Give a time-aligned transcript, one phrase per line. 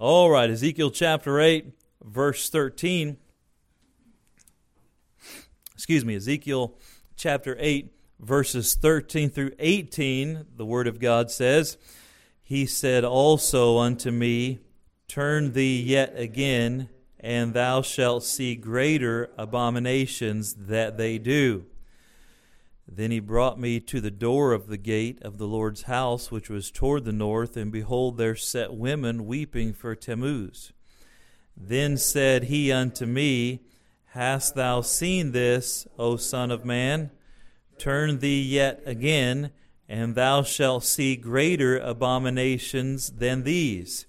[0.00, 3.18] All right, Ezekiel chapter 8, verse 13.
[5.74, 6.78] Excuse me, Ezekiel
[7.16, 10.46] chapter 8, verses 13 through 18.
[10.56, 11.76] The Word of God says,
[12.42, 14.60] He said also unto me,
[15.06, 16.88] Turn thee yet again,
[17.18, 21.66] and thou shalt see greater abominations that they do.
[22.92, 26.50] Then he brought me to the door of the gate of the Lord's house, which
[26.50, 30.72] was toward the north, and behold, there sat women weeping for Tammuz.
[31.56, 33.60] Then said he unto me,
[34.06, 37.12] Hast thou seen this, O Son of Man?
[37.78, 39.52] Turn thee yet again,
[39.88, 44.04] and thou shalt see greater abominations than these.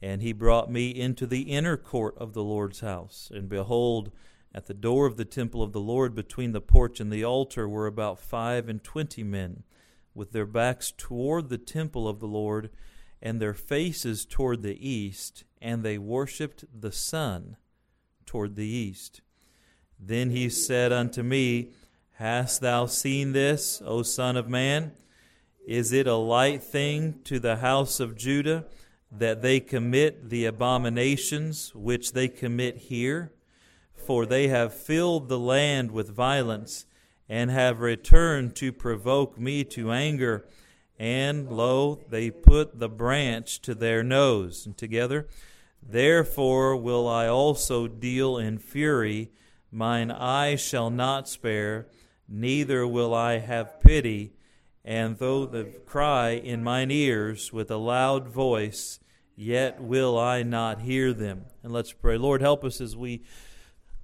[0.00, 4.10] And he brought me into the inner court of the Lord's house, and behold,
[4.56, 7.68] at the door of the temple of the Lord, between the porch and the altar,
[7.68, 9.64] were about five and twenty men,
[10.14, 12.70] with their backs toward the temple of the Lord,
[13.20, 17.58] and their faces toward the east, and they worshipped the sun
[18.24, 19.20] toward the east.
[20.00, 21.72] Then he said unto me,
[22.12, 24.92] Hast thou seen this, O Son of Man?
[25.66, 28.64] Is it a light thing to the house of Judah
[29.12, 33.32] that they commit the abominations which they commit here?
[34.06, 36.86] For they have filled the land with violence,
[37.28, 40.46] and have returned to provoke me to anger.
[40.98, 44.64] And lo, they put the branch to their nose.
[44.64, 45.26] And together,
[45.82, 49.32] therefore will I also deal in fury.
[49.72, 51.88] Mine eye shall not spare,
[52.28, 54.32] neither will I have pity.
[54.84, 59.00] And though the cry in mine ears with a loud voice,
[59.34, 61.46] yet will I not hear them.
[61.64, 62.16] And let's pray.
[62.16, 63.24] Lord, help us as we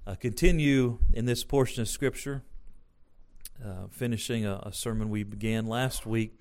[0.05, 2.43] uh, continue in this portion of Scripture,
[3.63, 6.37] uh, finishing a, a, sermon we began last week,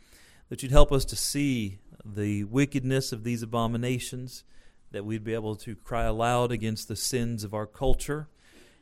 [0.48, 4.42] that you'd help us to see the wickedness of these abominations,
[4.90, 8.28] that we'd be able to cry aloud against the sins of our culture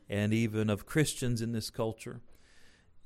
[0.08, 2.20] and even of Christians in this culture.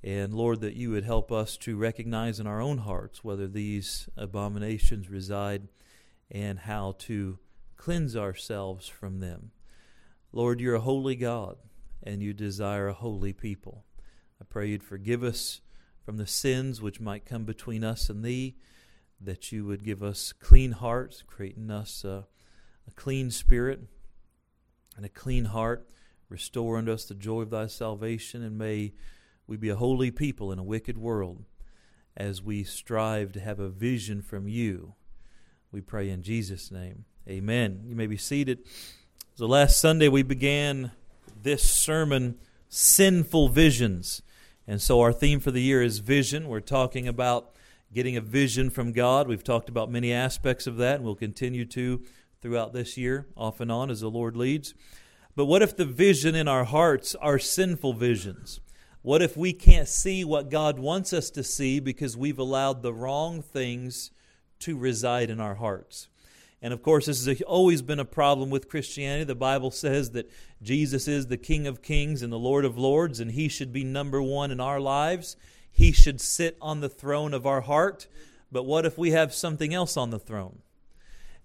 [0.02, 4.08] And Lord, that you would help us to recognize in our own hearts whether these
[4.16, 5.68] abominations reside
[6.30, 7.38] and how to
[7.76, 9.50] cleanse ourselves from them.
[10.34, 11.58] Lord, you're a holy God
[12.02, 13.84] and you desire a holy people.
[14.40, 15.60] I pray you'd forgive us
[16.04, 18.56] from the sins which might come between us and thee,
[19.20, 22.26] that you would give us clean hearts, creating us a,
[22.88, 23.82] a clean spirit
[24.96, 25.88] and a clean heart.
[26.28, 28.92] Restore unto us the joy of thy salvation, and may
[29.46, 31.44] we be a holy people in a wicked world
[32.16, 34.94] as we strive to have a vision from you.
[35.70, 37.04] We pray in Jesus' name.
[37.28, 37.84] Amen.
[37.86, 38.64] You may be seated.
[39.36, 40.92] So last Sunday we began
[41.42, 44.22] this sermon, Sinful Visions.
[44.64, 46.46] And so our theme for the year is vision.
[46.46, 47.50] We're talking about
[47.92, 49.26] getting a vision from God.
[49.26, 52.04] We've talked about many aspects of that, and we'll continue to
[52.42, 54.72] throughout this year, off and on, as the Lord leads.
[55.34, 58.60] But what if the vision in our hearts are sinful visions?
[59.02, 62.94] What if we can't see what God wants us to see because we've allowed the
[62.94, 64.12] wrong things
[64.60, 66.06] to reside in our hearts?
[66.64, 69.24] And of course, this has always been a problem with Christianity.
[69.24, 70.30] The Bible says that
[70.62, 73.84] Jesus is the King of Kings and the Lord of Lords, and He should be
[73.84, 75.36] number one in our lives.
[75.70, 78.08] He should sit on the throne of our heart.
[78.50, 80.60] But what if we have something else on the throne?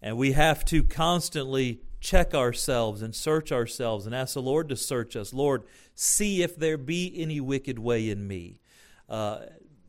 [0.02, 4.78] And we have to constantly check ourselves and search ourselves and ask the Lord to
[4.78, 5.34] search us.
[5.34, 5.64] Lord,
[5.96, 8.62] see if there be any wicked way in me.
[9.10, 9.40] Uh,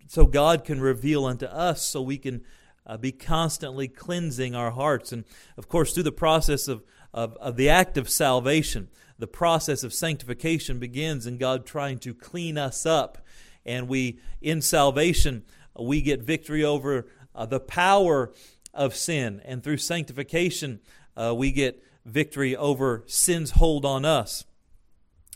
[0.08, 2.42] so God can reveal unto us so we can
[2.86, 5.12] uh, be constantly cleansing our hearts.
[5.12, 5.24] And
[5.56, 6.82] of course, through the process of,
[7.12, 12.14] of, of the act of salvation, the process of sanctification begins in God trying to
[12.14, 13.18] clean us up.
[13.66, 15.44] And we, in salvation,
[15.78, 18.32] we get victory over uh, the power
[18.72, 19.42] of sin.
[19.44, 20.80] And through sanctification,
[21.16, 24.44] uh, we get victory over sin's hold on us.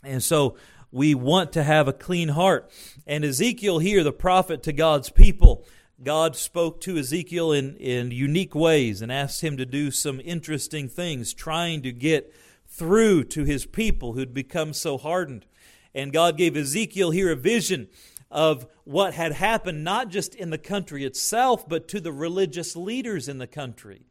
[0.03, 0.57] And so
[0.91, 2.71] we want to have a clean heart.
[3.05, 5.65] And Ezekiel here, the prophet to God's people,
[6.03, 10.89] God spoke to Ezekiel in, in unique ways and asked him to do some interesting
[10.89, 12.33] things, trying to get
[12.67, 15.45] through to his people who'd become so hardened.
[15.93, 17.87] And God gave Ezekiel here a vision
[18.29, 23.29] of what had happened, not just in the country itself, but to the religious leaders
[23.29, 24.05] in the country.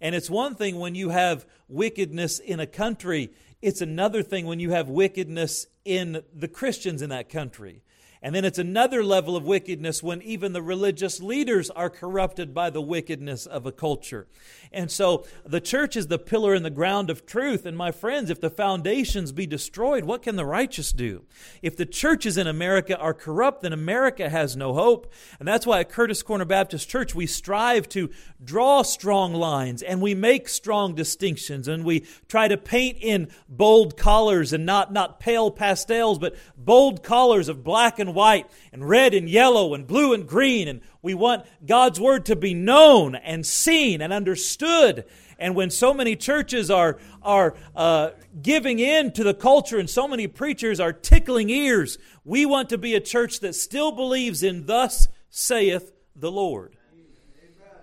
[0.00, 3.30] And it's one thing when you have wickedness in a country,
[3.62, 7.82] it's another thing when you have wickedness in the Christians in that country.
[8.22, 12.70] And then it's another level of wickedness when even the religious leaders are corrupted by
[12.70, 14.26] the wickedness of a culture.
[14.72, 17.66] And so the church is the pillar and the ground of truth.
[17.66, 21.24] And my friends, if the foundations be destroyed, what can the righteous do?
[21.62, 25.12] If the churches in America are corrupt, then America has no hope.
[25.38, 28.10] And that's why at Curtis Corner Baptist Church, we strive to
[28.42, 33.96] draw strong lines and we make strong distinctions and we try to paint in bold
[33.96, 39.14] colors and not, not pale pastels, but bold colors of black and white and red
[39.14, 40.68] and yellow and blue and green.
[40.68, 45.04] And we want God's word to be known and seen and understood.
[45.38, 48.10] And when so many churches are, are uh,
[48.42, 52.78] giving in to the culture and so many preachers are tickling ears, we want to
[52.78, 56.76] be a church that still believes in thus saith the Lord.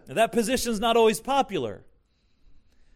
[0.07, 1.83] Now, that position is not always popular.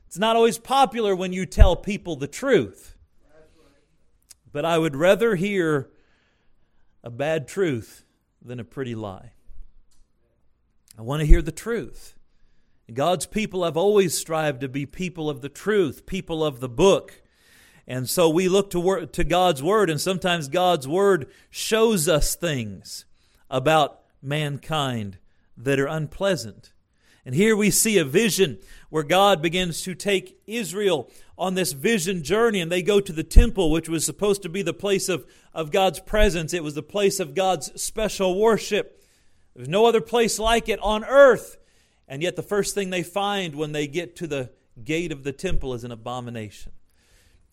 [0.08, 2.96] It's not always popular when you tell people the truth.
[4.52, 5.90] But I would rather hear
[7.04, 8.04] a bad truth
[8.42, 9.32] than a pretty lie.
[11.00, 12.18] I want to hear the truth.
[12.94, 17.22] God's people have always strived to be people of the truth, people of the book.
[17.88, 22.36] And so we look to, wor- to God's Word, and sometimes God's Word shows us
[22.36, 23.06] things
[23.50, 25.20] about mankind
[25.56, 26.74] that are unpleasant.
[27.26, 28.58] And here we see a vision
[28.90, 33.24] where God begins to take Israel on this vision journey, and they go to the
[33.24, 36.54] temple, which was supposed to be the place of, of God's presence.
[36.54, 38.99] It was the place of God's special worship.
[39.60, 41.58] There's no other place like it on earth.
[42.08, 44.52] And yet, the first thing they find when they get to the
[44.86, 46.72] gate of the temple is an abomination.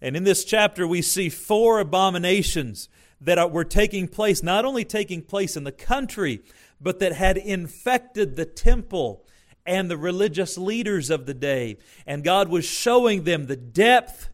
[0.00, 2.88] And in this chapter, we see four abominations
[3.20, 6.44] that were taking place, not only taking place in the country,
[6.80, 9.24] but that had infected the temple
[9.66, 11.76] and the religious leaders of the day.
[12.06, 14.30] And God was showing them the depth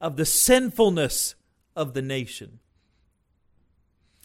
[0.00, 1.34] of the sinfulness
[1.76, 2.60] of the nation.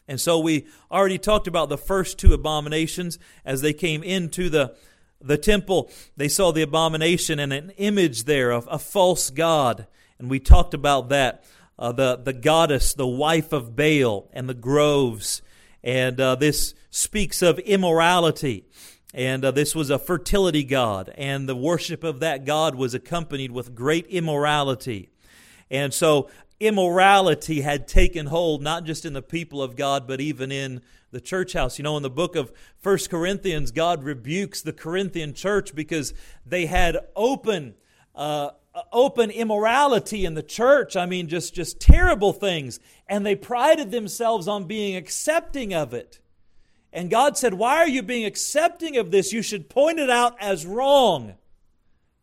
[0.09, 4.75] And so we already talked about the first two abominations as they came into the,
[5.21, 5.91] the temple.
[6.17, 9.85] They saw the abomination and an image there of a false god.
[10.17, 11.43] And we talked about that.
[11.77, 15.43] Uh, the, the goddess, the wife of Baal, and the groves.
[15.83, 18.65] And uh, this speaks of immorality.
[19.13, 23.51] And uh, this was a fertility god, and the worship of that god was accompanied
[23.51, 25.09] with great immorality.
[25.71, 26.29] And so,
[26.59, 31.21] immorality had taken hold not just in the people of God, but even in the
[31.21, 31.79] church house.
[31.79, 36.13] You know, in the book of First Corinthians, God rebukes the Corinthian church because
[36.45, 37.75] they had open.
[38.15, 38.51] Uh,
[38.93, 44.47] open immorality in the church i mean just just terrible things and they prided themselves
[44.47, 46.19] on being accepting of it
[46.91, 49.31] and God said, Why are you being accepting of this?
[49.31, 51.35] You should point it out as wrong.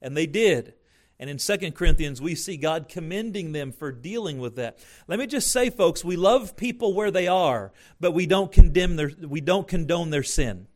[0.02, 0.74] And they did.
[1.18, 4.78] And in 2 Corinthians, we see God commending them for dealing with that.
[5.08, 8.96] Let me just say, folks, we love people where they are, but we don't condemn
[8.96, 10.66] their, we don't condone their sin.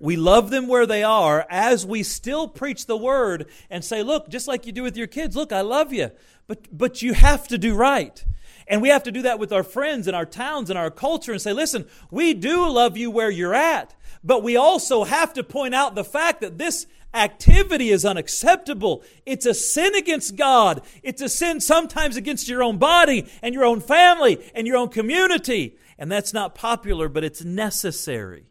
[0.00, 4.28] We love them where they are as we still preach the word and say, look,
[4.28, 6.10] just like you do with your kids, look, I love you,
[6.46, 8.24] but, but you have to do right.
[8.66, 11.32] And we have to do that with our friends and our towns and our culture
[11.32, 15.44] and say, listen, we do love you where you're at, but we also have to
[15.44, 19.02] point out the fact that this activity is unacceptable.
[19.24, 20.82] It's a sin against God.
[21.02, 24.88] It's a sin sometimes against your own body and your own family and your own
[24.88, 25.76] community.
[25.98, 28.46] And that's not popular, but it's necessary.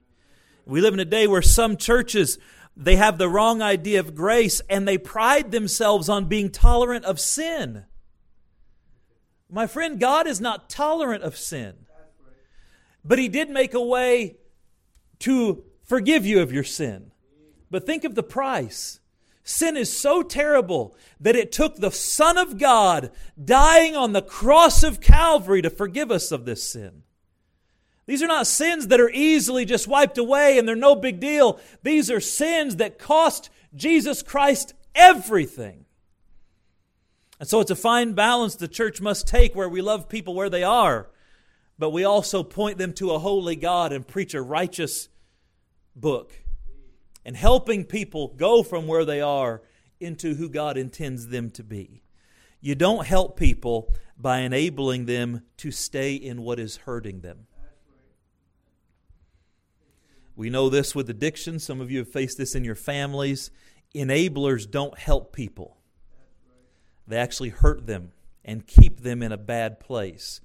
[0.65, 2.38] We live in a day where some churches
[2.75, 7.19] they have the wrong idea of grace and they pride themselves on being tolerant of
[7.19, 7.86] sin.
[9.50, 11.75] My friend, God is not tolerant of sin.
[13.06, 14.38] But He did make a way
[15.19, 17.12] to forgive you of your sin.
[17.74, 19.00] But think of the price.
[19.44, 23.10] Sin is so terrible that it took the Son of God
[23.44, 27.01] dying on the cross of Calvary to forgive us of this sin.
[28.06, 31.60] These are not sins that are easily just wiped away and they're no big deal.
[31.82, 35.86] These are sins that cost Jesus Christ everything.
[37.39, 40.51] And so it's a fine balance the church must take where we love people where
[40.51, 41.10] they are,
[41.80, 45.10] but we also point them to a holy God and preach a righteous
[45.96, 46.42] book
[47.25, 49.62] and helping people go from where they are
[50.00, 52.03] into who God intends them to be.
[52.60, 57.48] You don't help people by enabling them to stay in what is hurting them.
[60.36, 61.60] We know this with addiction.
[61.60, 63.51] Some of you have faced this in your families.
[63.94, 65.77] Enablers don't help people.
[67.08, 68.12] They actually hurt them
[68.44, 70.42] and keep them in a bad place.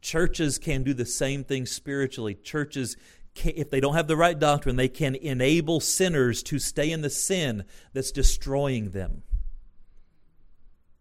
[0.00, 2.34] Churches can do the same thing spiritually.
[2.34, 2.96] Churches,
[3.34, 7.10] if they don't have the right doctrine, they can enable sinners to stay in the
[7.10, 9.22] sin that's destroying them.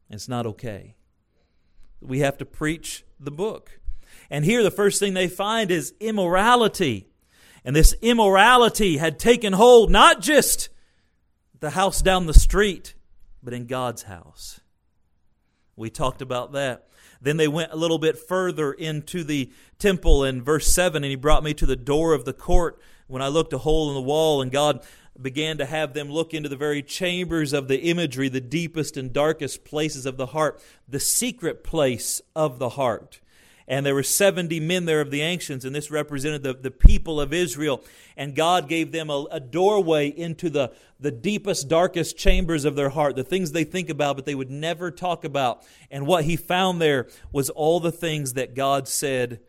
[0.09, 0.95] It's not okay.
[1.99, 3.79] We have to preach the book.
[4.29, 7.07] And here the first thing they find is immorality.
[7.65, 10.69] And this immorality had taken hold not just
[11.59, 12.93] the house down the street,
[13.41, 14.59] but in God's house.
[15.75, 16.87] We talked about that.
[17.21, 21.15] Then they went a little bit further into the temple in verse 7, and he
[21.15, 22.79] brought me to the door of the court.
[23.07, 24.83] When I looked a hole in the wall, and God
[25.19, 29.11] began to have them look into the very chambers of the imagery, the deepest and
[29.11, 33.19] darkest places of the heart, the secret place of the heart.
[33.67, 37.19] And there were 70 men there of the ancients, and this represented the, the people
[37.19, 37.83] of Israel.
[38.15, 42.89] And God gave them a, a doorway into the, the deepest, darkest chambers of their
[42.89, 45.65] heart, the things they think about, but they would never talk about.
[45.91, 49.41] And what he found there was all the things that God said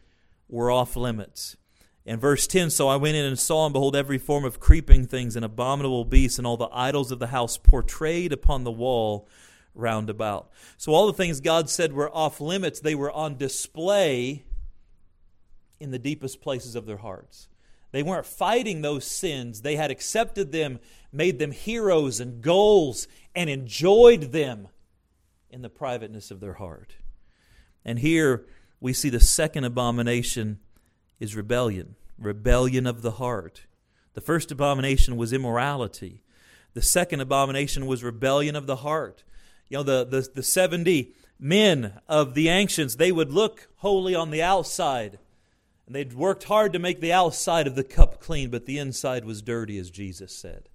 [0.48, 1.56] were off limits.
[2.04, 5.06] In verse 10, so I went in and saw and behold every form of creeping
[5.06, 9.28] things and abominable beasts and all the idols of the house portrayed upon the wall
[9.78, 10.50] round about.
[10.76, 14.44] So all the things God said were off limits, they were on display
[15.80, 17.49] in the deepest places of their hearts.
[17.90, 19.62] They weren't fighting those sins.
[19.62, 20.78] They had accepted them,
[21.12, 24.68] made them heroes and goals, and enjoyed them
[25.50, 26.97] in the privateness of their heart.
[27.85, 28.44] And here
[28.80, 30.58] we see the second abomination
[31.18, 33.62] is rebellion, rebellion of the heart.
[34.12, 36.23] The first abomination was immorality.
[36.75, 39.25] The second abomination was rebellion of the heart.
[39.68, 44.30] You know, the, the, the 70 men of the ancients, they would look holy on
[44.30, 45.18] the outside.
[45.87, 49.25] And they'd worked hard to make the outside of the cup clean, but the inside
[49.25, 50.68] was dirty, as Jesus said.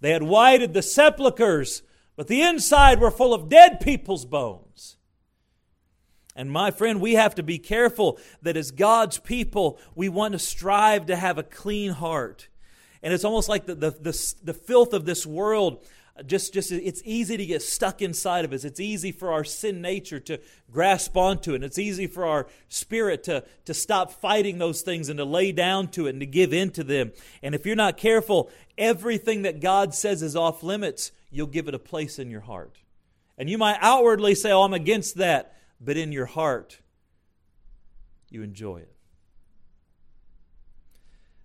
[0.00, 1.82] They had whited the sepulchres,
[2.16, 4.96] but the inside were full of dead people's bones.
[6.34, 10.38] And my friend, we have to be careful that as God's people, we want to
[10.38, 12.48] strive to have a clean heart.
[13.02, 15.84] And it's almost like the, the, the, the filth of this world
[16.26, 18.64] just just it's easy to get stuck inside of us.
[18.64, 20.40] It's easy for our sin nature to
[20.70, 21.56] grasp onto it.
[21.56, 25.52] And it's easy for our spirit to to stop fighting those things and to lay
[25.52, 27.12] down to it and to give in to them.
[27.42, 31.74] And if you're not careful everything that god says is off limits you'll give it
[31.74, 32.78] a place in your heart.
[33.38, 36.78] And you might outwardly say oh i'm against that but in your heart,
[38.30, 38.94] you enjoy it.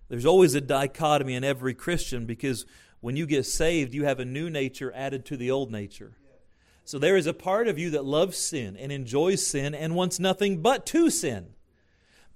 [0.08, 2.64] There's always a dichotomy in every Christian because
[3.00, 6.12] when you get saved, you have a new nature added to the old nature.
[6.84, 10.18] So there is a part of you that loves sin and enjoys sin and wants
[10.18, 11.48] nothing but to sin.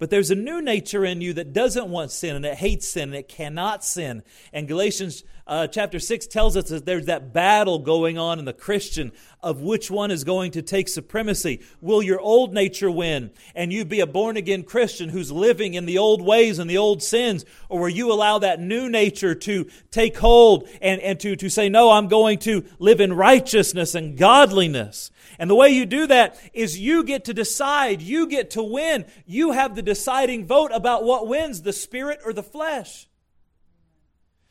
[0.03, 3.11] But there's a new nature in you that doesn't want sin and it hates sin
[3.11, 4.25] and it cannot sin.
[4.53, 8.53] And Galatians uh, chapter 6 tells us that there's that battle going on in the
[8.53, 9.13] Christian
[9.45, 11.61] of which one is going to take supremacy.
[11.81, 15.87] Will your old nature win and you be a born again Christian who's living in
[15.87, 17.45] the old ways and the old sins?
[17.69, 21.69] Or will you allow that new nature to take hold and, and to, to say,
[21.69, 25.13] no, I'm going to live in righteousness and godliness?
[25.43, 29.07] And the way you do that is you get to decide, you get to win.
[29.27, 33.09] You have the deciding vote about what wins, the spirit or the flesh.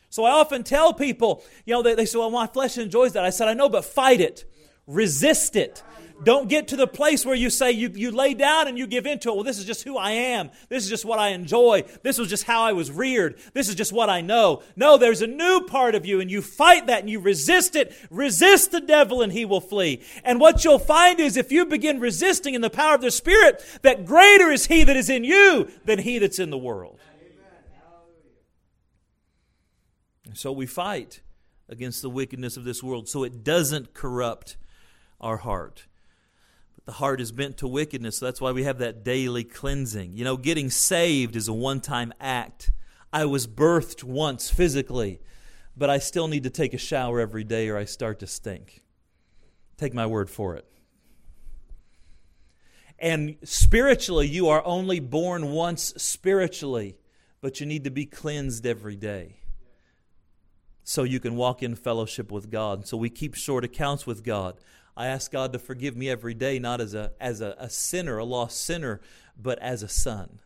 [0.09, 3.23] So I often tell people, you know, they, they say, well, my flesh enjoys that.
[3.23, 4.43] I said, I know, but fight it,
[4.85, 5.81] resist it.
[6.23, 9.07] Don't get to the place where you say you, you lay down and you give
[9.07, 9.35] into it.
[9.35, 10.51] Well, this is just who I am.
[10.69, 11.83] This is just what I enjoy.
[12.03, 13.39] This was just how I was reared.
[13.53, 14.61] This is just what I know.
[14.75, 17.95] No, there's a new part of you and you fight that and you resist it.
[18.11, 20.03] Resist the devil and he will flee.
[20.23, 23.63] And what you'll find is if you begin resisting in the power of the Spirit,
[23.81, 26.99] that greater is he that is in you than he that's in the world.
[30.33, 31.21] So we fight
[31.67, 34.55] against the wickedness of this world so it doesn't corrupt
[35.19, 35.87] our heart
[36.85, 38.17] the heart is bent to wickedness.
[38.17, 40.15] So that's why we have that daily cleansing.
[40.15, 42.71] You know, getting saved is a one time act.
[43.13, 45.19] I was birthed once physically,
[45.75, 48.83] but I still need to take a shower every day or I start to stink.
[49.77, 50.65] Take my word for it.
[52.97, 56.97] And spiritually, you are only born once spiritually,
[57.41, 59.37] but you need to be cleansed every day
[60.83, 62.87] so you can walk in fellowship with God.
[62.87, 64.57] So we keep short accounts with God.
[64.95, 68.17] I ask God to forgive me every day, not as a, as a, a sinner,
[68.17, 69.01] a lost sinner,
[69.41, 70.39] but as a son.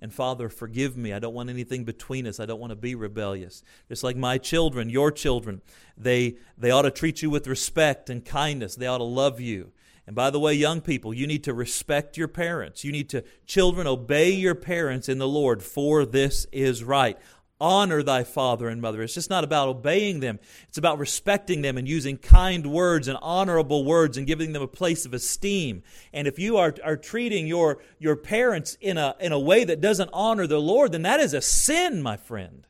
[0.00, 1.12] And Father, forgive me.
[1.12, 2.38] I don't want anything between us.
[2.38, 3.62] I don't want to be rebellious.
[3.88, 5.62] Just like my children, your children,
[5.96, 8.74] they, they ought to treat you with respect and kindness.
[8.74, 9.72] They ought to love you.
[10.06, 12.84] And by the way, young people, you need to respect your parents.
[12.84, 17.18] You need to, children, obey your parents in the Lord, for this is right
[17.60, 19.02] honor thy father and mother.
[19.02, 23.18] It's just not about obeying them, it's about respecting them and using kind words and
[23.22, 25.82] honorable words and giving them a place of esteem.
[26.12, 29.80] And if you are, are treating your, your parents in a, in a way that
[29.80, 32.66] doesn't honor the Lord, then that is a sin, my friend.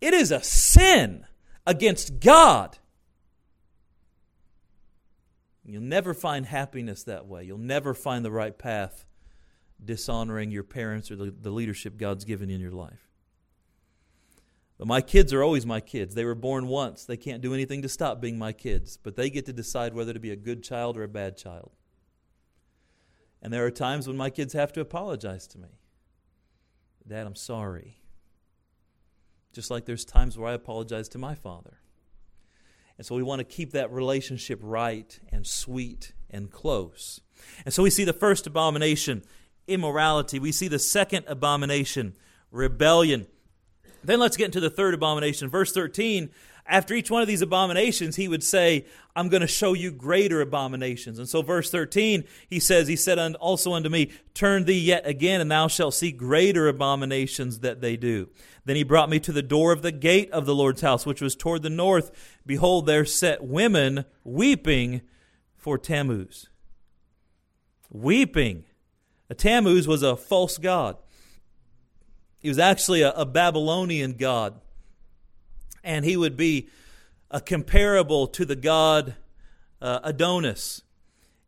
[0.00, 1.26] It is a sin
[1.66, 2.78] against God.
[5.64, 7.44] You'll never find happiness that way.
[7.44, 9.04] You'll never find the right path
[9.82, 13.09] dishonoring your parents or the, the leadership God's given in your life.
[14.80, 16.14] But my kids are always my kids.
[16.14, 17.04] They were born once.
[17.04, 20.14] They can't do anything to stop being my kids, but they get to decide whether
[20.14, 21.72] to be a good child or a bad child.
[23.42, 25.68] And there are times when my kids have to apologize to me.
[27.06, 27.98] Dad, I'm sorry.
[29.52, 31.80] Just like there's times where I apologize to my father.
[32.96, 37.20] And so we want to keep that relationship right and sweet and close.
[37.66, 39.24] And so we see the first abomination,
[39.66, 40.38] immorality.
[40.38, 42.14] We see the second abomination,
[42.50, 43.26] rebellion.
[44.02, 45.48] Then let's get into the third abomination.
[45.48, 46.30] Verse 13
[46.70, 50.40] after each one of these abominations, he would say, I'm going to show you greater
[50.40, 51.18] abominations.
[51.18, 55.40] And so, verse 13, he says, He said also unto me, Turn thee yet again,
[55.40, 58.28] and thou shalt see greater abominations that they do.
[58.64, 61.20] Then he brought me to the door of the gate of the Lord's house, which
[61.20, 62.12] was toward the north.
[62.46, 65.00] Behold, there sat women weeping
[65.56, 66.50] for Tammuz.
[67.90, 68.64] Weeping.
[69.28, 70.98] A Tammuz was a false god.
[72.40, 74.60] He was actually a, a Babylonian god
[75.82, 76.68] and he would be
[77.30, 79.14] uh, comparable to the god
[79.80, 80.82] uh, Adonis.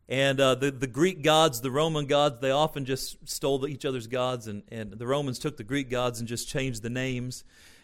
[0.09, 4.07] And uh, the, the Greek gods, the Roman gods, they often just stole each other's
[4.07, 7.43] gods, and, and the Romans took the Greek gods and just changed the names.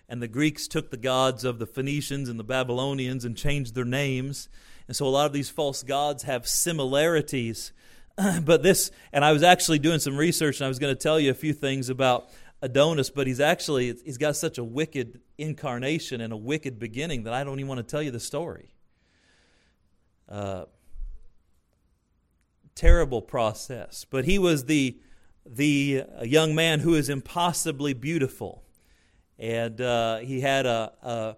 [0.10, 3.86] And the Greeks took the gods of the Phoenicians and the Babylonians and changed their
[3.86, 4.50] names.
[4.88, 7.72] And so a lot of these false gods have similarities.
[8.44, 11.20] but this, and I was actually doing some research, and I was going to tell
[11.20, 12.30] you a few things about
[12.62, 17.34] Adonis, but he's actually he's got such a wicked incarnation and a wicked beginning that
[17.34, 18.76] I don't even want to tell you the story.
[20.28, 20.66] Uh,
[22.76, 25.00] terrible process, but he was the
[25.46, 28.64] the young man who is impossibly beautiful,
[29.38, 31.38] and uh, he had a, a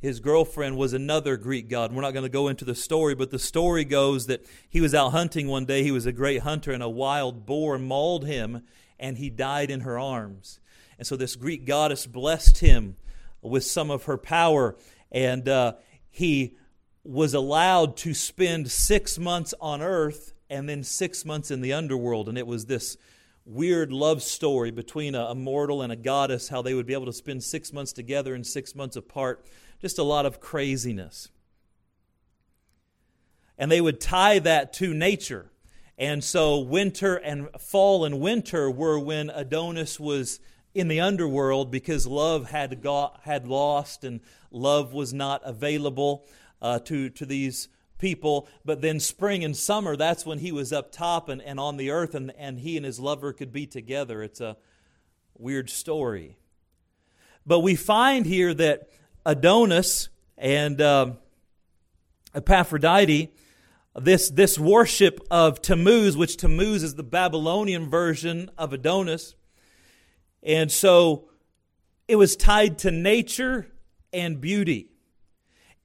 [0.00, 1.92] his girlfriend was another Greek god.
[1.92, 4.94] We're not going to go into the story, but the story goes that he was
[4.94, 5.82] out hunting one day.
[5.82, 8.62] He was a great hunter, and a wild boar mauled him
[9.02, 10.60] and he died in her arms.
[10.96, 12.96] And so this Greek goddess blessed him
[13.42, 14.76] with some of her power,
[15.10, 15.74] and uh,
[16.08, 16.56] he
[17.02, 22.28] was allowed to spend six months on earth and then six months in the underworld.
[22.28, 22.96] And it was this
[23.44, 27.06] weird love story between a, a mortal and a goddess, how they would be able
[27.06, 29.44] to spend six months together and six months apart.
[29.80, 31.28] Just a lot of craziness.
[33.58, 35.51] And they would tie that to nature.
[35.98, 40.40] And so winter and fall and winter were when Adonis was
[40.74, 46.26] in the underworld because love had got, had lost and love was not available
[46.60, 48.48] uh, to, to these people.
[48.64, 51.90] But then spring and summer, that's when he was up top and, and on the
[51.90, 54.22] earth, and, and he and his lover could be together.
[54.22, 54.56] It's a
[55.36, 56.38] weird story.
[57.46, 58.88] But we find here that
[59.26, 61.12] Adonis and uh,
[62.34, 63.32] Aphrodite
[63.94, 69.34] this, this worship of Tammuz, which Tammuz is the Babylonian version of Adonis.
[70.42, 71.28] And so
[72.08, 73.68] it was tied to nature
[74.12, 74.88] and beauty.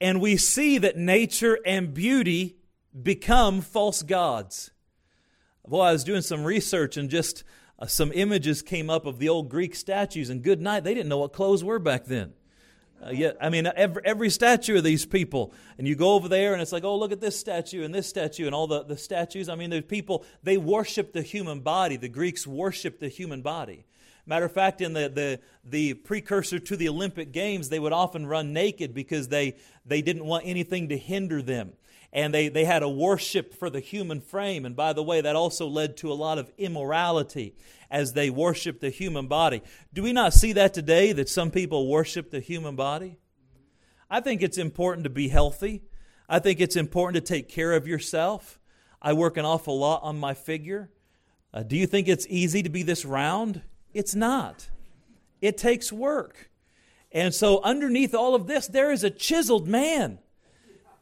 [0.00, 2.56] And we see that nature and beauty
[3.00, 4.70] become false gods.
[5.66, 7.44] Boy, I was doing some research and just
[7.78, 11.08] uh, some images came up of the old Greek statues, and good night, they didn't
[11.08, 12.32] know what clothes were back then.
[13.04, 16.52] Uh, yeah, I mean, every, every statue of these people, and you go over there
[16.52, 18.96] and it's like, oh, look at this statue and this statue and all the, the
[18.96, 19.48] statues.
[19.48, 21.96] I mean, the people, they worship the human body.
[21.96, 23.84] The Greeks worship the human body.
[24.26, 28.26] Matter of fact, in the, the, the precursor to the Olympic Games, they would often
[28.26, 29.56] run naked because they,
[29.86, 31.72] they didn't want anything to hinder them.
[32.12, 34.64] And they, they had a worship for the human frame.
[34.64, 37.54] And by the way, that also led to a lot of immorality
[37.90, 39.62] as they worshiped the human body.
[39.92, 43.18] Do we not see that today, that some people worship the human body?
[44.10, 45.82] I think it's important to be healthy.
[46.28, 48.58] I think it's important to take care of yourself.
[49.00, 50.90] I work an awful lot on my figure.
[51.52, 53.62] Uh, do you think it's easy to be this round?
[53.94, 54.68] It's not.
[55.40, 56.50] It takes work.
[57.10, 60.18] And so, underneath all of this, there is a chiseled man.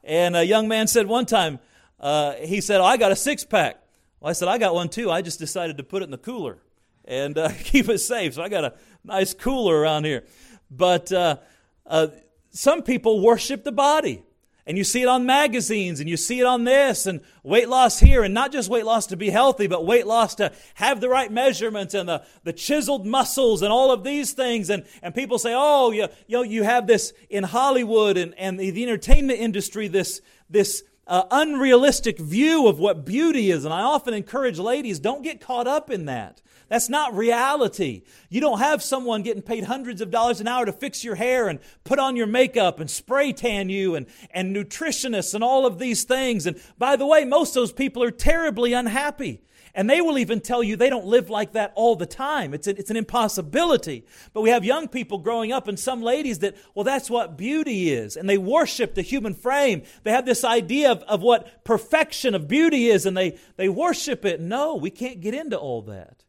[0.06, 1.58] And a young man said one time,
[1.98, 3.82] uh, he said, oh, I got a six pack.
[4.20, 5.10] Well, I said, I got one too.
[5.10, 6.58] I just decided to put it in the cooler
[7.04, 8.34] and uh, keep it safe.
[8.34, 10.24] So I got a nice cooler around here.
[10.70, 11.38] But uh,
[11.84, 12.08] uh,
[12.50, 14.22] some people worship the body.
[14.66, 18.00] And you see it on magazines and you see it on this and weight loss
[18.00, 21.08] here and not just weight loss to be healthy, but weight loss to have the
[21.08, 24.68] right measurements and the, the chiseled muscles and all of these things.
[24.68, 28.58] And, and people say, oh, you, you know, you have this in Hollywood and, and
[28.58, 33.64] the, the entertainment industry, this, this uh, unrealistic view of what beauty is.
[33.64, 36.42] And I often encourage ladies, don't get caught up in that.
[36.68, 38.02] That's not reality.
[38.28, 41.46] You don't have someone getting paid hundreds of dollars an hour to fix your hair
[41.46, 45.78] and put on your makeup and spray tan you and, and nutritionists and all of
[45.78, 46.44] these things.
[46.44, 49.42] And by the way, most of those people are terribly unhappy.
[49.76, 52.54] And they will even tell you they don't live like that all the time.
[52.54, 54.06] It's, a, it's an impossibility.
[54.32, 57.90] But we have young people growing up and some ladies that, well, that's what beauty
[57.90, 58.16] is.
[58.16, 59.82] And they worship the human frame.
[60.02, 64.24] They have this idea of, of what perfection of beauty is and they, they worship
[64.24, 64.40] it.
[64.40, 66.24] No, we can't get into all that.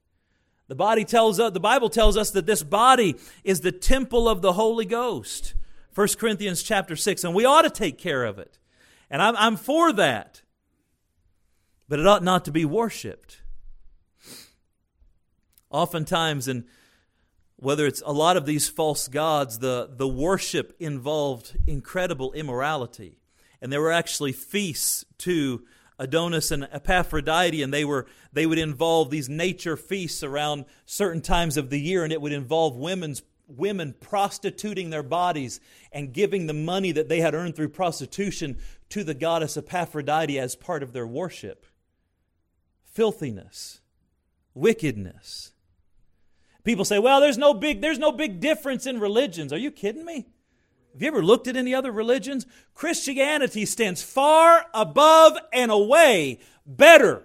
[0.68, 4.42] The body tells us, the Bible tells us that this body is the temple of
[4.42, 5.54] the Holy Ghost.
[5.96, 7.24] 1 Corinthians chapter 6.
[7.24, 8.60] And we ought to take care of it.
[9.10, 10.42] And I'm, I'm for that
[11.90, 13.42] but it ought not to be worshiped.
[15.70, 16.66] Oftentimes, and
[17.58, 23.18] whether it's a lot of these false gods, the, the worship involved incredible immorality.
[23.62, 25.66] And there were actually feasts to
[26.00, 31.58] Adonis and Aphrodite, and they were they would involve these nature feasts around certain times
[31.58, 35.60] of the year, and it would involve women's women prostituting their bodies
[35.92, 38.58] and giving the money that they had earned through prostitution
[38.90, 41.66] to the goddess Aphrodite as part of their worship
[42.98, 43.80] filthiness,
[44.56, 45.52] wickedness.
[46.64, 49.54] People say, well, there's no big, there's no big difference in religions.
[49.54, 50.26] Are you kidding me?
[50.94, 52.48] Have you ever looked at any other religions?
[52.74, 57.22] Christianity stands far above and away better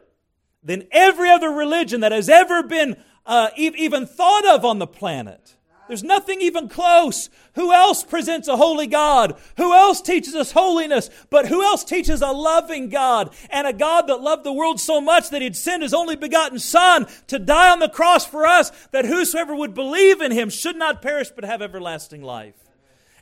[0.63, 5.57] than every other religion that has ever been uh, even thought of on the planet.
[5.89, 7.29] There's nothing even close.
[7.55, 9.39] Who else presents a holy God?
[9.57, 11.11] Who else teaches us holiness?
[11.29, 15.01] But who else teaches a loving God and a God that loved the world so
[15.01, 18.71] much that he'd send his only begotten Son to die on the cross for us,
[18.93, 22.55] that whosoever would believe in him should not perish but have everlasting life.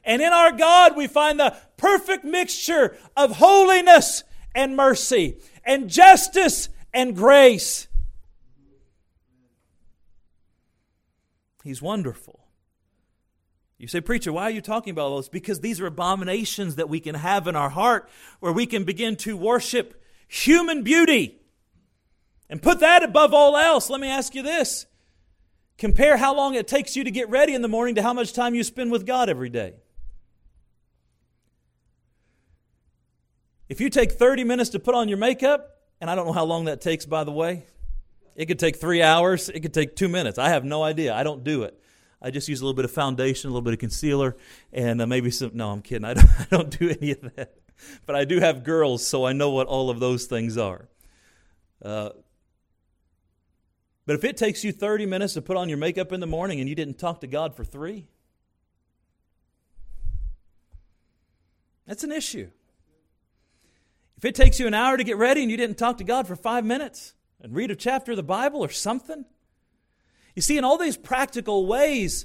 [0.05, 4.23] And in our God, we find the perfect mixture of holiness
[4.55, 7.87] and mercy, and justice and grace.
[11.63, 12.40] He's wonderful.
[13.81, 15.31] You say, Preacher, why are you talking about those?
[15.31, 19.17] Because these are abominations that we can have in our heart where we can begin
[19.17, 21.41] to worship human beauty
[22.51, 23.89] and put that above all else.
[23.89, 24.85] Let me ask you this
[25.79, 28.35] compare how long it takes you to get ready in the morning to how much
[28.35, 29.73] time you spend with God every day.
[33.71, 36.45] If you take 30 minutes to put on your makeup, and I don't know how
[36.45, 37.65] long that takes, by the way,
[38.37, 40.39] it could take three hours, it could take two minutes.
[40.39, 41.15] I have no idea.
[41.15, 41.80] I don't do it.
[42.23, 44.37] I just use a little bit of foundation, a little bit of concealer,
[44.73, 45.53] and uh, maybe some.
[45.55, 46.05] No, I'm kidding.
[46.07, 47.55] I don't, I don't do any of that.
[48.05, 50.89] But I do have girls, so I know what all of those things are.
[51.83, 52.11] Uh,
[54.07, 56.61] but if it takes you 30 minutes to put on your makeup in the morning
[56.61, 58.07] and you didn't talk to God for three,
[61.87, 62.51] that's an issue.
[64.19, 66.27] If it takes you an hour to get ready and you didn't talk to God
[66.27, 69.25] for five minutes and read a chapter of the Bible or something,
[70.41, 72.25] you see, in all these practical ways,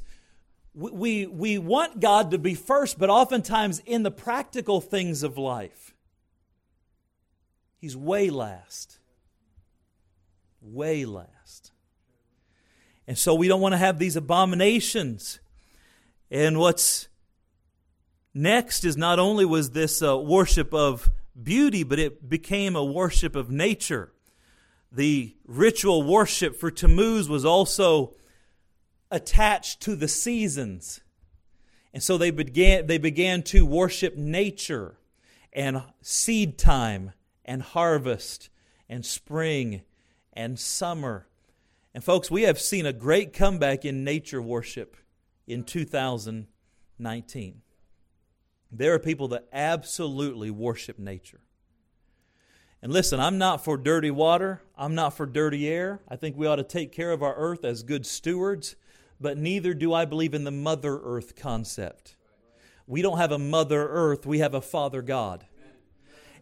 [0.73, 5.93] we, we want God to be first, but oftentimes in the practical things of life,
[7.77, 8.99] He's way last.
[10.61, 11.73] Way last.
[13.05, 15.41] And so we don't want to have these abominations.
[16.31, 17.09] And what's
[18.33, 21.11] next is not only was this uh, worship of
[21.43, 24.13] beauty, but it became a worship of nature
[24.95, 28.15] the ritual worship for Tammuz was also
[29.11, 31.01] attached to the seasons.
[31.93, 34.97] And so they began, they began to worship nature
[35.53, 37.11] and seed time
[37.43, 38.49] and harvest
[38.89, 39.81] and spring
[40.33, 41.27] and summer.
[41.93, 44.97] And folks, we have seen a great comeback in nature worship
[45.47, 47.61] in 2019.
[48.71, 51.41] There are people that absolutely worship nature.
[52.85, 54.61] And listen, I'm not for dirty water.
[54.77, 56.01] I'm not for dirty air.
[56.07, 58.75] I think we ought to take care of our earth as good stewards,
[59.19, 62.15] but neither do I believe in the Mother Earth concept.
[62.85, 65.47] We don't have a Mother Earth, we have a Father God.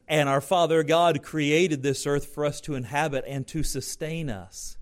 [0.05, 4.75] And our Father God created this earth for us to inhabit and to sustain us.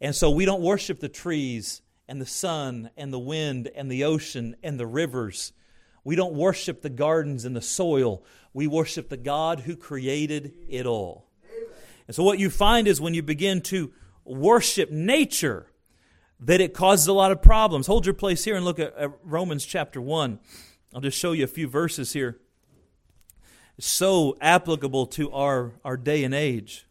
[0.00, 4.02] And so we don't worship the trees and the sun and the wind and the
[4.02, 5.52] ocean and the rivers.
[6.06, 8.22] We don't worship the gardens and the soil.
[8.54, 11.26] We worship the God who created it all.
[12.06, 13.92] And so, what you find is when you begin to
[14.24, 15.66] worship nature,
[16.38, 17.88] that it causes a lot of problems.
[17.88, 20.38] Hold your place here and look at, at Romans chapter 1.
[20.94, 22.38] I'll just show you a few verses here.
[23.76, 26.86] It's so applicable to our, our day and age.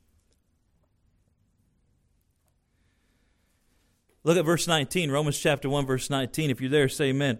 [4.25, 6.49] Look at verse 19, Romans chapter 1, verse 19.
[6.49, 7.39] If you're there, say amen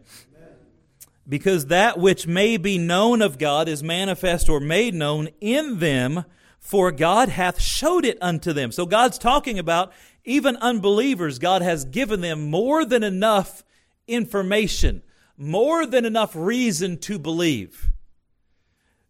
[1.27, 6.25] because that which may be known of God is manifest or made known in them,
[6.59, 8.71] for God hath showed it unto them.
[8.71, 9.91] So God's talking about
[10.23, 13.63] even unbelievers, God has given them more than enough
[14.07, 15.03] information,
[15.38, 17.91] more than enough reason to believe.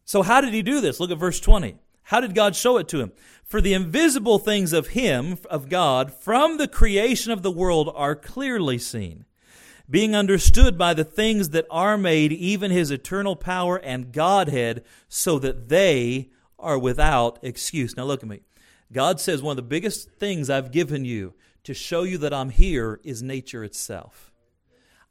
[0.04, 1.00] So, how did he do this?
[1.00, 1.78] Look at verse 20.
[2.04, 3.12] How did God show it to him?
[3.44, 8.16] For the invisible things of him, of God, from the creation of the world are
[8.16, 9.26] clearly seen,
[9.90, 15.40] being understood by the things that are made, even his eternal power and Godhead, so
[15.40, 17.96] that they are without excuse.
[17.96, 18.42] Now look at me.
[18.92, 22.50] God says one of the biggest things I've given you to show you that I'm
[22.50, 24.32] here is nature itself.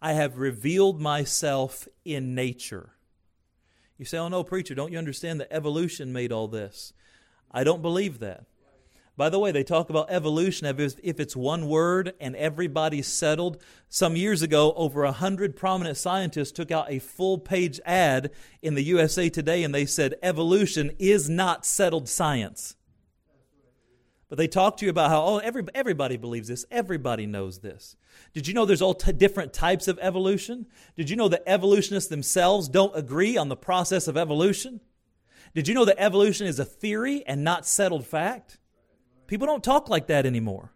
[0.00, 2.90] I have revealed myself in nature.
[3.98, 6.92] You say, oh no, preacher, don't you understand that evolution made all this?
[7.50, 8.44] I don't believe that.
[9.16, 13.62] By the way, they talk about evolution as if it's one word and everybody's settled.
[13.88, 18.74] Some years ago, over a hundred prominent scientists took out a full page ad in
[18.74, 22.74] the USA Today and they said, Evolution is not settled science.
[24.28, 27.94] But they talk to you about how, oh, every, everybody believes this, everybody knows this.
[28.32, 30.66] Did you know there's all t- different types of evolution?
[30.96, 34.80] Did you know that evolutionists themselves don't agree on the process of evolution?
[35.54, 38.58] Did you know that evolution is a theory and not settled fact?
[39.26, 40.70] People don't talk like that anymore.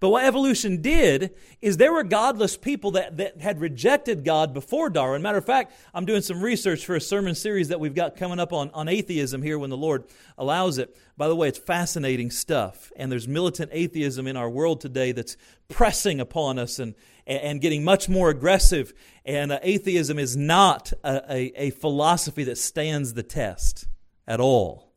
[0.00, 4.90] But what evolution did is there were godless people that, that had rejected God before
[4.90, 5.22] Darwin.
[5.22, 8.40] Matter of fact, I'm doing some research for a sermon series that we've got coming
[8.40, 10.04] up on, on atheism here when the Lord
[10.38, 10.96] allows it.
[11.16, 12.92] By the way, it's fascinating stuff.
[12.96, 15.36] And there's militant atheism in our world today that's
[15.68, 16.94] pressing upon us and,
[17.26, 18.92] and getting much more aggressive.
[19.24, 23.86] And uh, atheism is not a, a, a philosophy that stands the test
[24.26, 24.91] at all.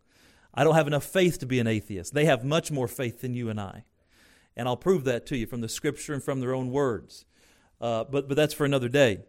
[0.56, 2.13] I don't have enough faith to be an atheist.
[2.13, 3.84] They have much more faith than you and I.
[4.56, 7.26] And I'll prove that to you from the scripture and from their own words.
[7.82, 9.20] Uh, but, but that's for another day.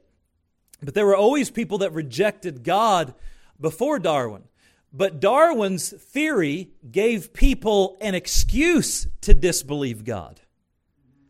[0.83, 3.15] But there were always people that rejected God
[3.61, 4.45] before Darwin.
[4.93, 10.41] But Darwin's theory gave people an excuse to disbelieve God.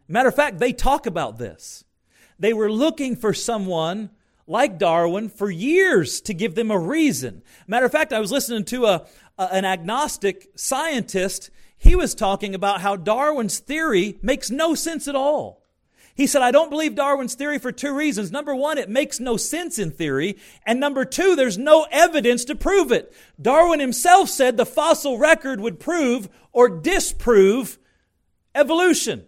[0.09, 1.85] Matter of fact, they talk about this.
[2.39, 4.11] They were looking for someone
[4.47, 7.43] like Darwin for years to give them a reason.
[7.67, 9.07] Matter of fact, I was listening to a,
[9.39, 11.51] a, an agnostic scientist.
[11.77, 15.63] He was talking about how Darwin's theory makes no sense at all.
[16.15, 18.33] He said, I don't believe Darwin's theory for two reasons.
[18.33, 20.39] Number one, it makes no sense in theory.
[20.65, 23.13] And number two, there's no evidence to prove it.
[23.41, 27.79] Darwin himself said the fossil record would prove or disprove
[28.55, 29.27] evolution.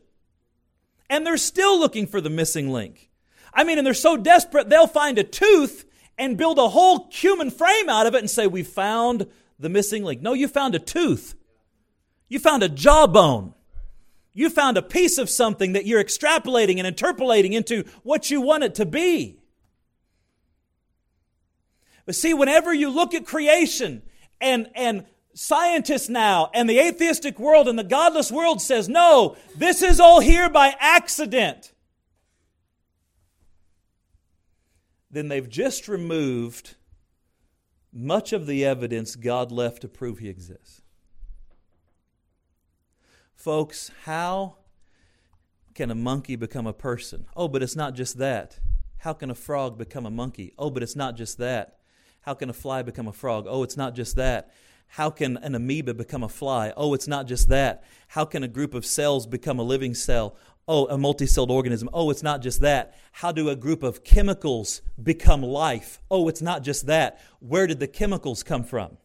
[1.11, 3.08] And they're still looking for the missing link.
[3.53, 5.85] I mean, and they're so desperate, they'll find a tooth
[6.17, 9.27] and build a whole human frame out of it and say, We found
[9.59, 10.21] the missing link.
[10.21, 11.35] No, you found a tooth.
[12.29, 13.55] You found a jawbone.
[14.35, 18.65] You found a piece of something that you're extrapolating and interpolating into what you want
[18.65, 19.41] it to be.
[22.07, 24.03] But see, whenever you look at creation
[24.41, 29.83] and, and scientists now and the atheistic world and the godless world says, no, this
[29.83, 31.73] is all here by accident.
[35.11, 36.77] Then they've just removed
[37.93, 40.83] much of the evidence God left to prove He exists.
[43.35, 44.57] Folks, how
[45.75, 47.27] can a monkey become a person?
[47.37, 48.59] Oh, but it's not just that.
[48.99, 50.53] How can a frog become a monkey?
[50.59, 51.79] Oh, but it's not just that.
[52.23, 53.47] How can a fly become a frog?
[53.49, 54.53] Oh, it's not just that.
[54.89, 56.73] How can an amoeba become a fly?
[56.77, 57.85] Oh, it's not just that.
[58.09, 60.37] How can a group of cells become a living cell?
[60.71, 61.89] Oh, a multicelled organism.
[61.95, 62.95] Oh, it's not just that.
[63.13, 65.99] How do a group of chemicals become life?
[66.11, 67.19] Oh, it's not just that.
[67.41, 68.99] Where did the chemicals come from?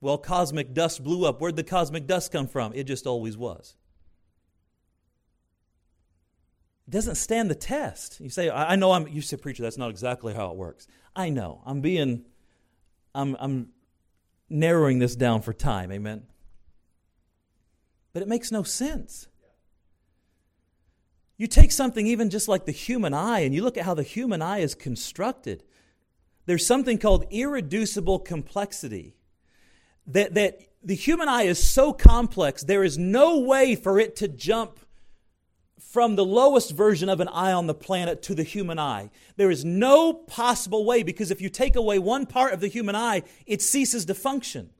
[0.00, 1.40] Well, cosmic dust blew up.
[1.40, 2.72] Where'd the cosmic dust come from?
[2.72, 3.74] It just always was.
[6.86, 8.20] It doesn't stand the test.
[8.20, 10.86] You say, I know I'm, you say, preacher, that's not exactly how it works.
[11.16, 11.62] I know.
[11.66, 12.26] I'm being,
[13.12, 13.68] I'm, I'm
[14.48, 15.90] narrowing this down for time.
[15.90, 16.26] Amen.
[18.12, 19.28] But it makes no sense.
[21.36, 24.02] You take something even just like the human eye and you look at how the
[24.02, 25.64] human eye is constructed.
[26.46, 29.16] There's something called irreducible complexity.
[30.06, 34.28] That, that the human eye is so complex, there is no way for it to
[34.28, 34.78] jump
[35.78, 39.10] from the lowest version of an eye on the planet to the human eye.
[39.36, 42.96] There is no possible way because if you take away one part of the human
[42.96, 44.70] eye, it ceases to function.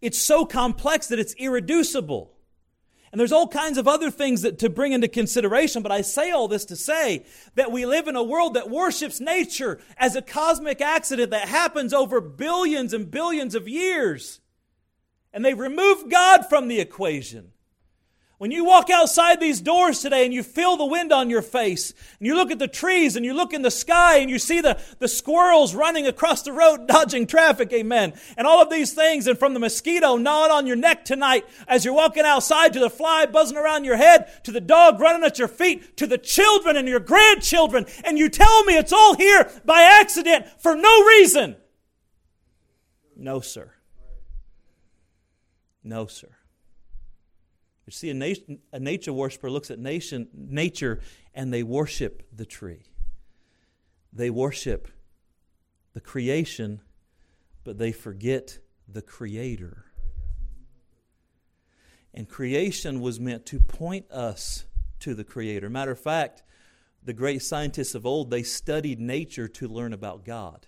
[0.00, 2.32] It's so complex that it's irreducible.
[3.10, 6.30] And there's all kinds of other things that to bring into consideration, but I say
[6.30, 10.22] all this to say that we live in a world that worships nature as a
[10.22, 14.40] cosmic accident that happens over billions and billions of years.
[15.32, 17.52] And they've removed God from the equation.
[18.38, 21.92] When you walk outside these doors today and you feel the wind on your face,
[22.20, 24.60] and you look at the trees and you look in the sky and you see
[24.60, 29.26] the, the squirrels running across the road dodging traffic, amen, and all of these things,
[29.26, 32.88] and from the mosquito gnawing on your neck tonight as you're walking outside to the
[32.88, 36.76] fly buzzing around your head, to the dog running at your feet, to the children
[36.76, 41.56] and your grandchildren, and you tell me it's all here by accident for no reason.
[43.16, 43.72] No, sir.
[45.82, 46.37] No, sir.
[47.88, 48.36] You see, a,
[48.76, 51.00] a nature worshiper looks at nation, nature
[51.32, 52.82] and they worship the tree.
[54.12, 54.88] They worship
[55.94, 56.82] the creation,
[57.64, 59.86] but they forget the creator.
[62.12, 64.66] And creation was meant to point us
[65.00, 65.70] to the creator.
[65.70, 66.42] Matter of fact,
[67.02, 70.66] the great scientists of old, they studied nature to learn about God.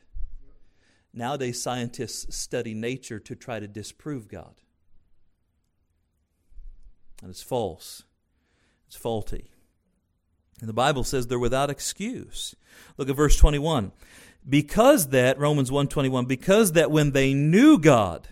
[1.12, 4.62] Nowadays, scientists study nature to try to disprove God.
[7.20, 8.04] And it's false,
[8.86, 9.50] it's faulty.
[10.60, 12.54] And the Bible says they're without excuse.
[12.98, 13.92] Look at verse 21.
[14.48, 18.28] Because that, Romans 121, because that when they knew God,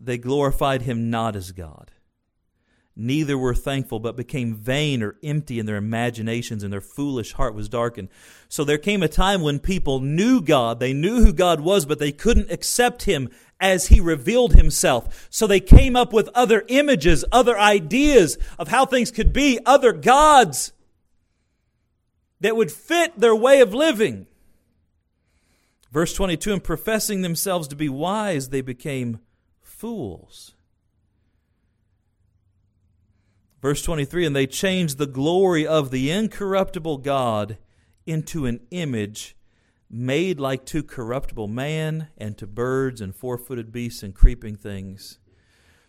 [0.00, 1.90] they glorified him not as God
[2.98, 7.54] neither were thankful, but became vain or empty in their imaginations, and their foolish heart
[7.54, 8.08] was darkened.
[8.48, 12.00] So there came a time when people knew God, they knew who God was, but
[12.00, 15.26] they couldn't accept Him as He revealed Himself.
[15.30, 19.92] So they came up with other images, other ideas of how things could be, other
[19.92, 20.72] gods
[22.40, 24.26] that would fit their way of living.
[25.90, 29.20] Verse 22 And professing themselves to be wise, they became
[29.60, 30.54] fools.
[33.60, 37.58] Verse 23 And they changed the glory of the incorruptible God
[38.06, 39.36] into an image
[39.90, 45.18] made like to corruptible man and to birds and four footed beasts and creeping things.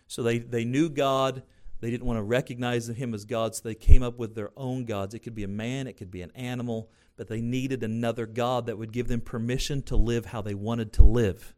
[0.06, 1.42] So they, they knew God.
[1.80, 4.84] They didn't want to recognize him as God, so they came up with their own
[4.84, 5.14] gods.
[5.14, 8.66] It could be a man, it could be an animal, but they needed another God
[8.66, 11.54] that would give them permission to live how they wanted to live.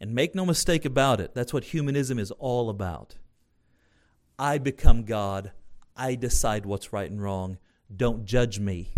[0.00, 3.16] And make no mistake about it, that's what humanism is all about.
[4.38, 5.52] I become God.
[5.96, 7.58] I decide what's right and wrong.
[7.94, 8.90] Don't judge me.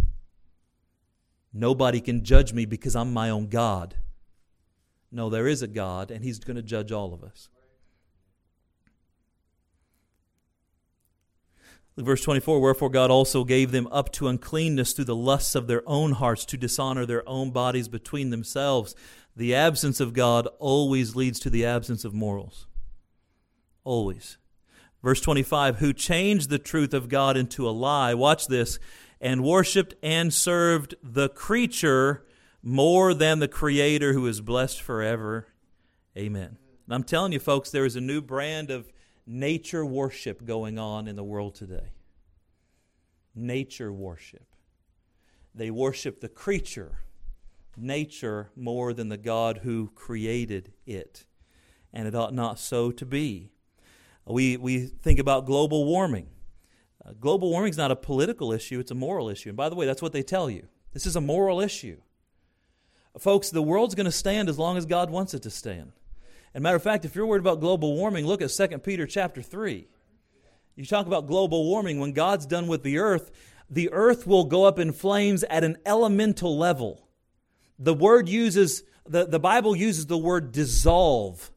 [1.57, 3.95] Nobody can judge me because I'm my own God.
[5.11, 7.49] No, there is a God, and He's going to judge all of us.
[11.97, 15.83] Verse 24 Wherefore God also gave them up to uncleanness through the lusts of their
[15.87, 18.95] own hearts to dishonor their own bodies between themselves.
[19.35, 22.67] The absence of God always leads to the absence of morals.
[23.83, 24.37] Always.
[25.03, 28.79] Verse 25, who changed the truth of God into a lie, watch this,
[29.21, 32.25] and worshiped and served the creature
[32.63, 35.49] more than the Creator who is blessed forever.
[36.17, 36.59] Amen.
[36.87, 38.93] And I'm telling you, folks, there is a new brand of
[39.27, 41.93] nature worship going on in the world today.
[43.35, 44.47] Nature worship.
[45.55, 46.99] They worship the creature,
[47.77, 51.25] nature, more than the God who created it.
[51.93, 53.51] And it ought not so to be.
[54.27, 56.29] We, we think about global warming.
[57.07, 59.51] Uh, global warming is not a political issue, it's a moral issue.
[59.51, 60.67] And by the way, that's what they tell you.
[60.93, 61.99] This is a moral issue.
[63.19, 65.93] Folks, the world's going to stand as long as God wants it to stand.
[66.53, 69.41] And matter of fact, if you're worried about global warming, look at 2 Peter chapter
[69.41, 69.87] 3.
[70.75, 73.31] You talk about global warming, when God's done with the earth,
[73.71, 77.09] the earth will go up in flames at an elemental level.
[77.79, 81.51] The word uses, the, the Bible uses the word dissolve.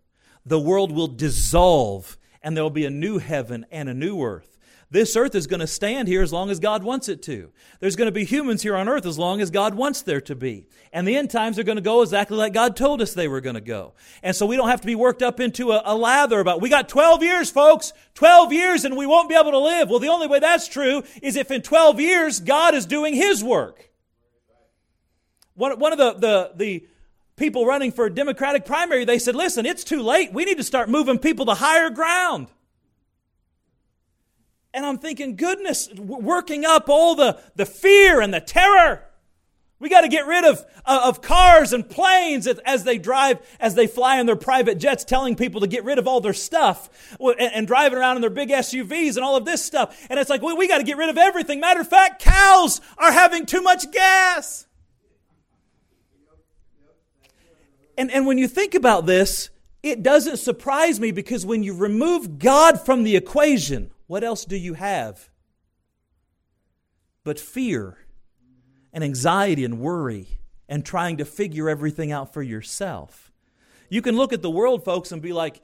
[0.45, 4.48] The world will dissolve and there will be a new heaven and a new earth.
[4.91, 7.51] This earth is going to stand here as long as God wants it to.
[7.79, 10.35] There's going to be humans here on earth as long as God wants there to
[10.35, 10.65] be.
[10.91, 13.41] And the end times are going to go exactly like God told us they were
[13.41, 13.93] going to go.
[14.23, 16.69] And so we don't have to be worked up into a, a lather about, we
[16.69, 19.89] got 12 years, folks, 12 years and we won't be able to live.
[19.89, 23.43] Well, the only way that's true is if in 12 years God is doing His
[23.43, 23.91] work.
[25.53, 26.87] One, one of the, the, the,
[27.35, 30.33] people running for a Democratic primary, they said, listen, it's too late.
[30.33, 32.47] We need to start moving people to higher ground.
[34.73, 39.03] And I'm thinking, goodness, working up all the, the fear and the terror.
[39.79, 43.75] We got to get rid of, uh, of cars and planes as, they drive, as
[43.75, 47.17] they fly in their private jets, telling people to get rid of all their stuff
[47.19, 50.05] and, and driving around in their big SUVs and all of this stuff.
[50.09, 51.61] And it's like, well, we got to get rid of everything.
[51.61, 54.67] Matter of fact, cows are having too much gas.
[57.97, 59.49] And, and when you think about this,
[59.81, 64.57] it doesn't surprise me because when you remove God from the equation, what else do
[64.57, 65.29] you have?
[67.23, 67.95] But fear
[68.91, 73.31] and anxiety and worry and trying to figure everything out for yourself.
[73.87, 75.61] You can look at the world, folks, and be like,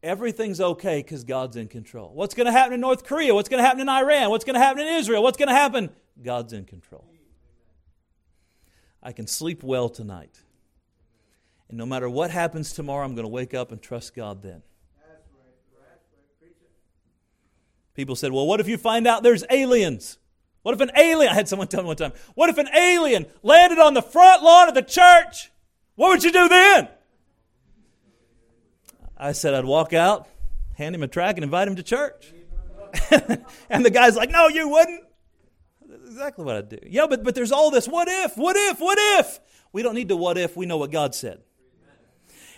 [0.00, 2.12] everything's okay because God's in control.
[2.14, 3.34] What's going to happen in North Korea?
[3.34, 4.30] What's going to happen in Iran?
[4.30, 5.22] What's going to happen in Israel?
[5.22, 5.90] What's going to happen?
[6.22, 7.04] God's in control.
[9.02, 10.38] I can sleep well tonight
[11.72, 14.62] and no matter what happens tomorrow, I'm going to wake up and trust God then.
[17.94, 20.18] People said, well, what if you find out there's aliens?
[20.62, 23.26] What if an alien, I had someone tell me one time, what if an alien
[23.42, 25.50] landed on the front lawn of the church?
[25.94, 26.88] What would you do then?
[29.16, 30.26] I said I'd walk out,
[30.74, 32.32] hand him a track, and invite him to church.
[33.70, 35.04] and the guy's like, No, you wouldn't.
[35.86, 36.78] That's exactly what I'd do.
[36.84, 39.38] Yeah, but, but there's all this what if, what if, what if.
[39.72, 41.42] We don't need to what if, we know what God said.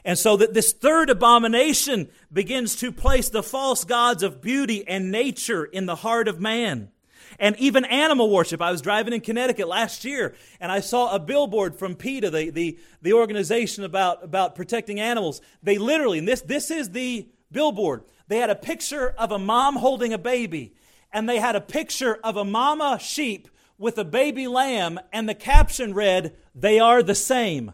[0.05, 5.11] And so that this third abomination begins to place the false gods of beauty and
[5.11, 6.91] nature in the heart of man.
[7.39, 8.61] And even animal worship.
[8.63, 12.51] I was driving in Connecticut last year and I saw a billboard from PETA, the,
[12.51, 15.41] the, the organization about, about protecting animals.
[15.63, 19.77] They literally, and this, this is the billboard, they had a picture of a mom
[19.77, 20.75] holding a baby
[21.15, 23.49] and they had a picture of a mama sheep
[23.79, 27.73] with a baby lamb, and the caption read, They are the same.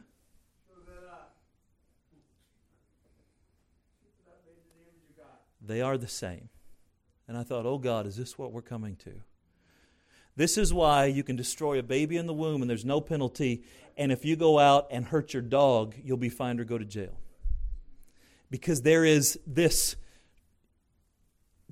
[5.71, 6.49] They are the same.
[7.29, 9.13] And I thought, oh God, is this what we're coming to?
[10.35, 13.63] This is why you can destroy a baby in the womb and there's no penalty.
[13.97, 16.85] And if you go out and hurt your dog, you'll be fined or go to
[16.85, 17.21] jail.
[18.51, 19.95] Because there is this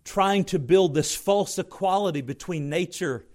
[0.05, 3.27] trying to build this false equality between nature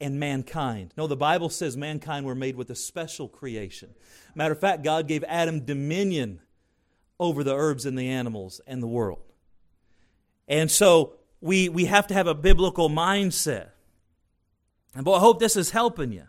[0.00, 0.94] and mankind.
[0.96, 3.88] No, the Bible says mankind were made with a special creation.
[4.36, 6.40] Matter of fact, God gave Adam dominion
[7.18, 9.31] over the herbs and the animals and the world.
[10.48, 13.68] And so we, we have to have a biblical mindset.
[14.94, 16.24] And boy, I hope this is helping you.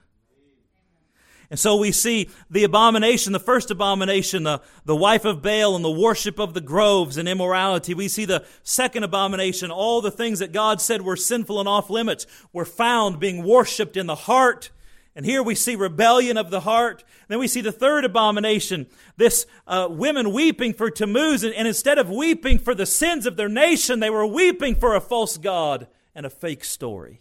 [1.50, 5.86] And so we see the abomination, the first abomination, the, the wife of Baal and
[5.86, 7.94] the worship of the groves and immorality.
[7.94, 11.92] We see the second abomination, all the things that God said were sinful and off
[11.92, 14.72] limits were found being worshiped in the heart.
[15.16, 17.04] And here we see rebellion of the heart.
[17.28, 21.44] Then we see the third abomination, this uh, women weeping for Tammuz.
[21.44, 24.96] And, and instead of weeping for the sins of their nation, they were weeping for
[24.96, 27.20] a false God and a fake story.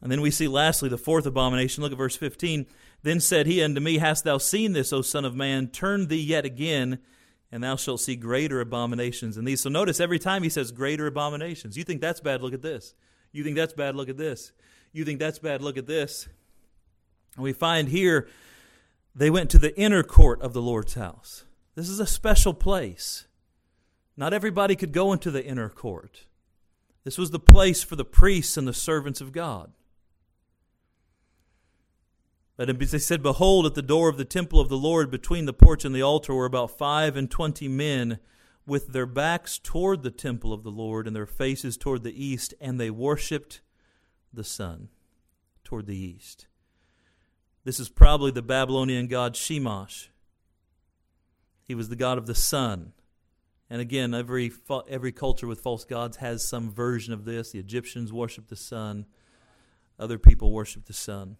[0.00, 1.82] And then we see lastly the fourth abomination.
[1.82, 2.66] Look at verse 15.
[3.02, 5.68] Then said he unto me, Hast thou seen this, O Son of Man?
[5.68, 6.98] Turn thee yet again,
[7.52, 9.60] and thou shalt see greater abominations than these.
[9.60, 11.76] So notice every time he says greater abominations.
[11.76, 12.94] You think that's bad, look at this.
[13.32, 14.52] You think that's bad, look at this.
[14.92, 16.28] You think that's bad, look at this.
[17.36, 18.28] And we find here
[19.14, 21.44] they went to the inner court of the Lord's house.
[21.74, 23.26] This is a special place.
[24.16, 26.26] Not everybody could go into the inner court.
[27.04, 29.72] This was the place for the priests and the servants of God.
[32.56, 35.52] But they said, Behold, at the door of the temple of the Lord, between the
[35.52, 38.18] porch and the altar, were about five and twenty men,
[38.66, 42.52] with their backs toward the temple of the Lord, and their faces toward the east,
[42.60, 43.60] and they worshipped
[44.32, 44.88] the sun
[45.64, 46.46] toward the east.
[47.64, 50.10] This is probably the Babylonian god Shamash.
[51.62, 52.92] He was the god of the sun.
[53.68, 54.50] And again, every,
[54.88, 57.52] every culture with false gods has some version of this.
[57.52, 59.06] The Egyptians worshiped the sun,
[59.98, 61.36] other people worshiped the sun.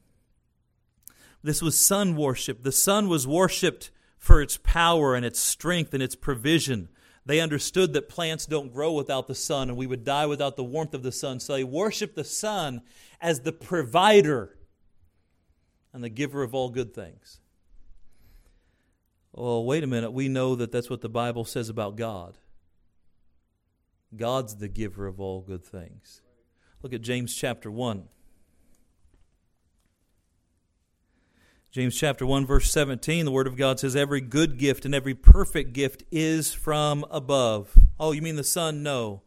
[1.42, 2.62] This was sun worship.
[2.62, 6.88] The sun was worshiped for its power and its strength and its provision.
[7.28, 10.64] They understood that plants don't grow without the sun and we would die without the
[10.64, 11.40] warmth of the sun.
[11.40, 12.80] So they worshiped the sun
[13.20, 14.56] as the provider
[15.92, 17.40] and the giver of all good things.
[19.34, 20.12] Well, wait a minute.
[20.12, 22.38] We know that that's what the Bible says about God.
[24.16, 26.22] God's the giver of all good things.
[26.82, 28.08] Look at James chapter 1.
[31.78, 35.14] James chapter 1 verse 17 the word of God says every good gift and every
[35.14, 37.78] perfect gift is from above.
[38.00, 38.82] Oh, you mean the son?
[38.82, 39.22] No.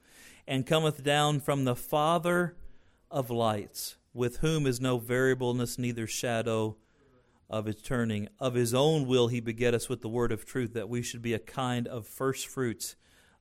[0.46, 2.58] And cometh down from the father
[3.10, 6.76] of lights, with whom is no variableness neither shadow
[7.50, 8.28] of his turning.
[8.38, 11.22] Of his own will he beget us with the word of truth that we should
[11.22, 12.98] be a kind of first fruits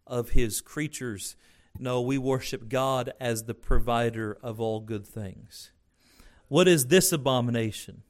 [0.06, 1.34] of his creatures.
[1.80, 5.72] No, we worship God as the provider of all good things.
[6.46, 8.04] What is this abomination?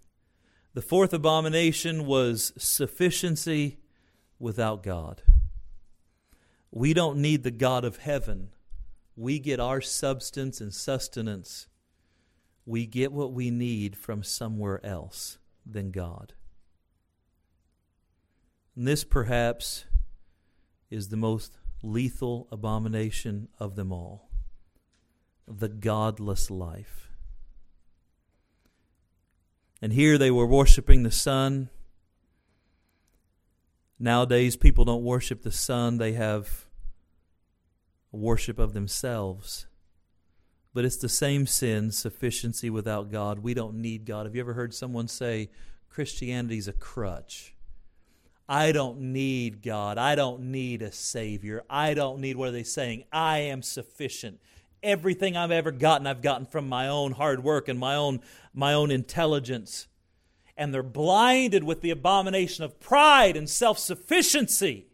[0.73, 3.79] The fourth abomination was sufficiency
[4.39, 5.23] without God.
[6.71, 8.51] We don't need the God of heaven.
[9.17, 11.67] We get our substance and sustenance.
[12.65, 16.35] We get what we need from somewhere else than God.
[18.77, 19.85] And this perhaps
[20.89, 24.31] is the most lethal abomination of them all
[25.49, 27.10] the godless life.
[29.83, 31.71] And here they were worshiping the sun.
[33.99, 36.67] Nowadays, people don't worship the sun, they have
[38.13, 39.67] worship of themselves.
[40.73, 43.41] But it's the same sin, sufficiency without God.
[43.41, 44.27] We don't need God.
[44.27, 45.51] Have you ever heard someone say
[45.89, 47.55] Christianity's a crutch?
[48.49, 49.99] I don't need God.
[49.99, 51.63] I don't need a Savior.
[51.69, 53.05] I don't need, what are they saying?
[53.13, 54.41] I am sufficient.
[54.83, 58.21] Everything I've ever gotten, I've gotten from my own hard work and my own,
[58.55, 59.87] my own intelligence.
[60.57, 64.87] And they're blinded with the abomination of pride and self sufficiency.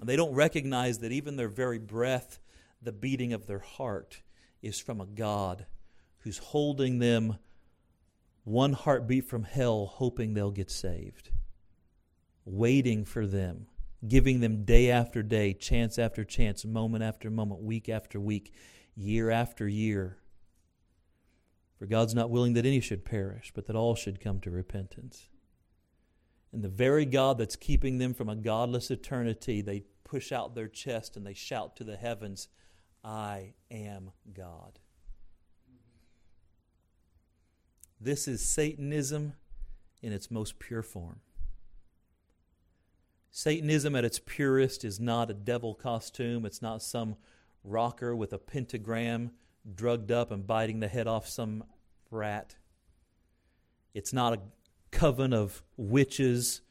[0.00, 2.40] And they don't recognize that even their very breath,
[2.82, 4.22] the beating of their heart,
[4.62, 5.66] is from a God
[6.20, 7.38] who's holding them
[8.44, 11.30] one heartbeat from hell, hoping they'll get saved,
[12.44, 13.66] waiting for them,
[14.06, 18.52] giving them day after day, chance after chance, moment after moment, week after week,
[18.94, 20.18] year after year.
[21.78, 25.28] For God's not willing that any should perish, but that all should come to repentance.
[26.52, 30.68] And the very God that's keeping them from a godless eternity, they push out their
[30.68, 32.48] chest and they shout to the heavens,
[33.04, 34.78] I am God.
[38.00, 39.34] This is Satanism
[40.02, 41.20] in its most pure form.
[43.30, 47.16] Satanism at its purest is not a devil costume, it's not some
[47.62, 49.30] rocker with a pentagram
[49.74, 51.64] drugged up and biting the head off some
[52.10, 52.56] rat.
[53.94, 54.40] It's not a
[54.90, 56.62] coven of witches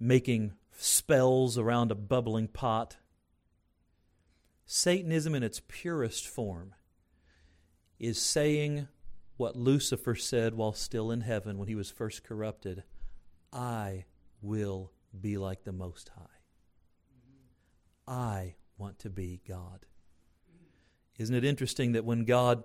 [0.00, 2.96] making spells around a bubbling pot.
[4.66, 6.74] Satanism in its purest form
[7.98, 8.88] is saying
[9.36, 12.82] what Lucifer said while still in heaven when he was first corrupted
[13.52, 14.04] I
[14.42, 14.90] will
[15.20, 16.22] be like the Most High.
[18.06, 19.86] I want to be God.
[21.18, 22.64] Isn't it interesting that when God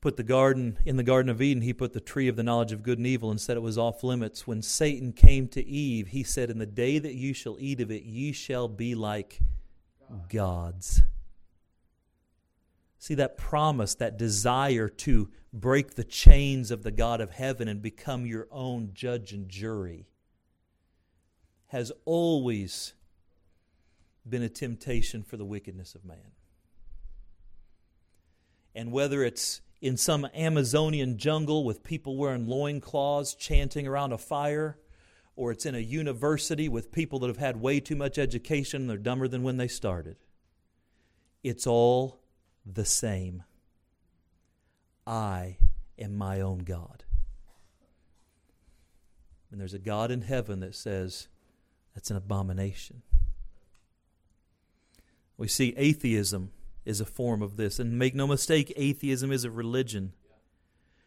[0.00, 2.72] put the garden in the Garden of Eden, he put the tree of the knowledge
[2.72, 4.46] of good and evil and said it was off limits.
[4.46, 7.90] When Satan came to Eve, he said, In the day that you shall eat of
[7.90, 9.40] it, ye shall be like
[10.28, 11.02] gods.
[12.98, 17.82] See that promise, that desire to break the chains of the God of heaven and
[17.82, 20.06] become your own judge and jury
[21.68, 22.94] has always
[24.28, 26.32] been a temptation for the wickedness of man.
[28.74, 34.78] And whether it's in some Amazonian jungle with people wearing loincloths chanting around a fire,
[35.36, 38.90] or it's in a university with people that have had way too much education and
[38.90, 40.16] they're dumber than when they started.
[41.42, 42.20] It's all
[42.64, 43.42] the same.
[45.06, 45.58] I
[45.98, 47.04] am my own God.
[49.50, 51.28] And there's a God in heaven that says
[51.94, 53.02] that's an abomination.
[55.36, 56.50] We see atheism
[56.84, 57.78] is a form of this.
[57.78, 60.12] And make no mistake, atheism is a religion.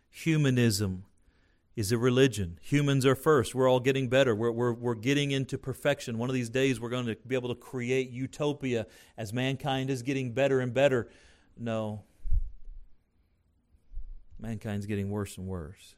[0.09, 1.05] Humanism
[1.75, 2.59] is a religion.
[2.63, 3.53] Humans are first.
[3.53, 4.35] We're all getting better.
[4.35, 6.17] We're, we're, we're getting into perfection.
[6.17, 10.01] One of these days, we're going to be able to create utopia as mankind is
[10.01, 11.09] getting better and better.
[11.57, 12.03] No.
[14.39, 15.95] Mankind's getting worse and worse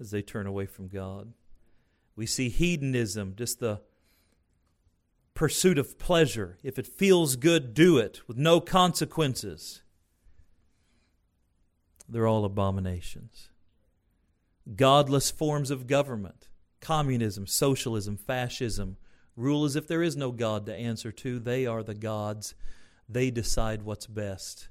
[0.00, 1.32] as they turn away from God.
[2.16, 3.80] We see hedonism, just the
[5.34, 6.58] pursuit of pleasure.
[6.62, 9.82] If it feels good, do it with no consequences.
[12.08, 13.50] They're all abominations.
[14.76, 16.48] Godless forms of government,
[16.80, 18.96] communism, socialism, fascism,
[19.36, 21.38] rule as if there is no God to answer to.
[21.38, 22.54] They are the gods.
[23.08, 24.68] They decide what's best.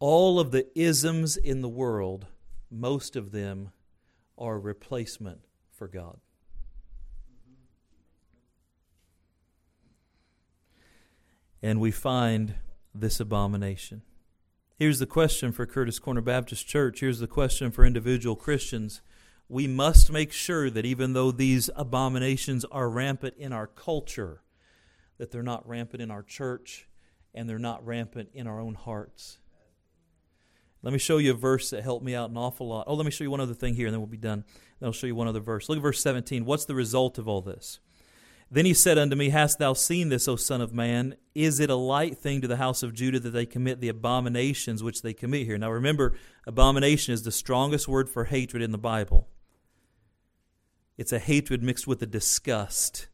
[0.00, 2.26] All of the isms in the world,
[2.70, 3.72] most of them
[4.36, 5.40] are replacement
[5.70, 6.18] for God.
[11.62, 12.54] And we find
[12.94, 14.02] this abomination.
[14.76, 17.00] Here's the question for Curtis Corner Baptist Church.
[17.00, 19.00] Here's the question for individual Christians.
[19.48, 24.42] We must make sure that even though these abominations are rampant in our culture,
[25.16, 26.86] that they're not rampant in our church
[27.34, 29.38] and they're not rampant in our own hearts.
[30.82, 32.84] Let me show you a verse that helped me out an awful lot.
[32.86, 34.44] Oh, let me show you one other thing here and then we'll be done.
[34.78, 35.68] Then I'll show you one other verse.
[35.68, 36.44] Look at verse 17.
[36.44, 37.80] What's the result of all this?
[38.50, 41.16] Then he said unto me, Hast thou seen this, O Son of Man?
[41.34, 44.82] Is it a light thing to the house of Judah that they commit the abominations
[44.82, 45.58] which they commit here?
[45.58, 46.14] Now remember,
[46.46, 49.28] abomination is the strongest word for hatred in the Bible.
[50.96, 53.08] It's a hatred mixed with a disgust.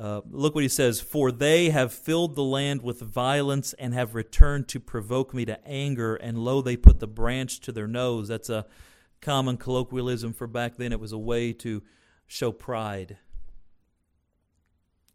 [0.00, 4.14] Uh, look what he says For they have filled the land with violence and have
[4.14, 8.28] returned to provoke me to anger, and lo, they put the branch to their nose.
[8.28, 8.64] That's a
[9.20, 10.90] common colloquialism for back then.
[10.90, 11.82] It was a way to
[12.30, 13.18] show pride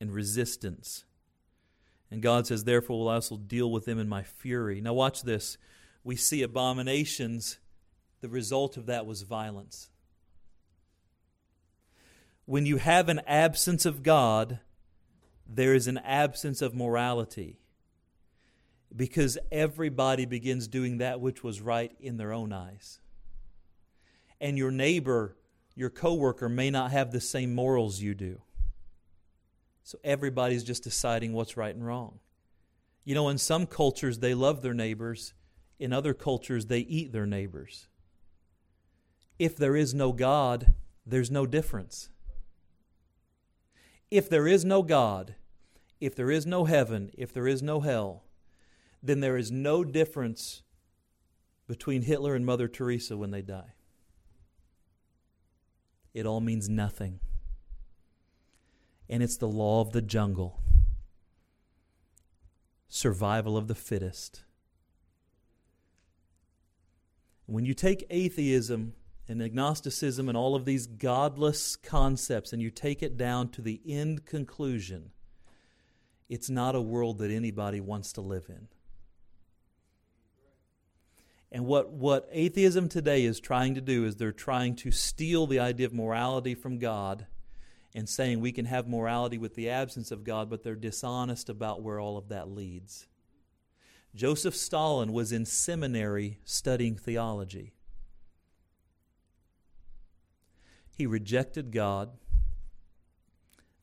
[0.02, 1.06] and resistance.
[2.12, 4.82] And God says, Therefore will I also deal with them in my fury.
[4.82, 5.58] Now, watch this.
[6.04, 7.58] We see abominations.
[8.20, 9.90] The result of that was violence.
[12.44, 14.60] When you have an absence of God,
[15.48, 17.62] there is an absence of morality
[18.94, 23.00] because everybody begins doing that which was right in their own eyes.
[24.42, 25.38] And your neighbor
[25.76, 28.42] your coworker may not have the same morals you do.
[29.84, 32.20] So everybody's just deciding what's right and wrong.
[33.04, 35.34] You know, in some cultures, they love their neighbors.
[35.78, 37.88] In other cultures, they eat their neighbors.
[39.38, 40.74] If there is no God,
[41.06, 42.10] there's no difference.
[44.10, 45.36] If there is no God,
[46.00, 48.24] if there is no heaven, if there is no hell,
[49.04, 50.64] then there is no difference
[51.68, 53.75] between Hitler and Mother Teresa when they die.
[56.16, 57.20] It all means nothing.
[59.08, 60.62] And it's the law of the jungle
[62.88, 64.44] survival of the fittest.
[67.46, 68.94] When you take atheism
[69.28, 73.82] and agnosticism and all of these godless concepts and you take it down to the
[73.86, 75.12] end conclusion,
[76.30, 78.70] it's not a world that anybody wants to live in.
[81.52, 85.60] And what, what atheism today is trying to do is they're trying to steal the
[85.60, 87.28] idea of morality from God
[87.94, 91.82] and saying we can have morality with the absence of God, but they're dishonest about
[91.82, 93.08] where all of that leads.
[94.16, 97.74] Joseph Stalin was in seminary studying theology.
[100.96, 102.12] He rejected God,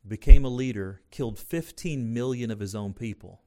[0.07, 3.42] became a leader, killed 15 million of his own people.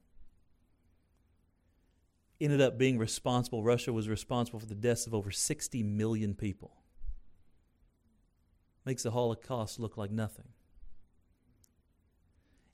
[2.40, 6.76] Ended up being responsible, Russia was responsible for the deaths of over 60 million people.
[8.84, 10.48] Makes the Holocaust look like nothing.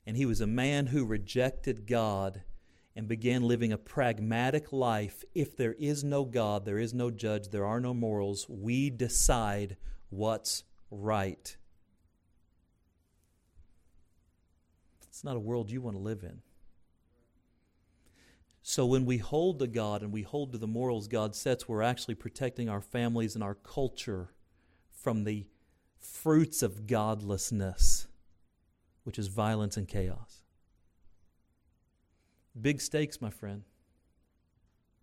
[0.05, 2.43] And he was a man who rejected God
[2.95, 5.23] and began living a pragmatic life.
[5.33, 9.77] If there is no God, there is no judge, there are no morals, we decide
[10.09, 11.55] what's right.
[15.07, 16.41] It's not a world you want to live in.
[18.63, 21.81] So when we hold to God and we hold to the morals God sets, we're
[21.81, 24.33] actually protecting our families and our culture
[24.89, 25.45] from the
[25.99, 28.07] fruits of godlessness
[29.03, 30.41] which is violence and chaos.
[32.59, 33.63] Big stakes, my friend.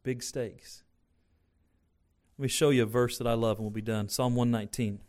[0.03, 0.83] Big stakes.
[2.39, 4.09] Let me show you a verse that I love and we'll be done.
[4.09, 5.01] Psalm 119.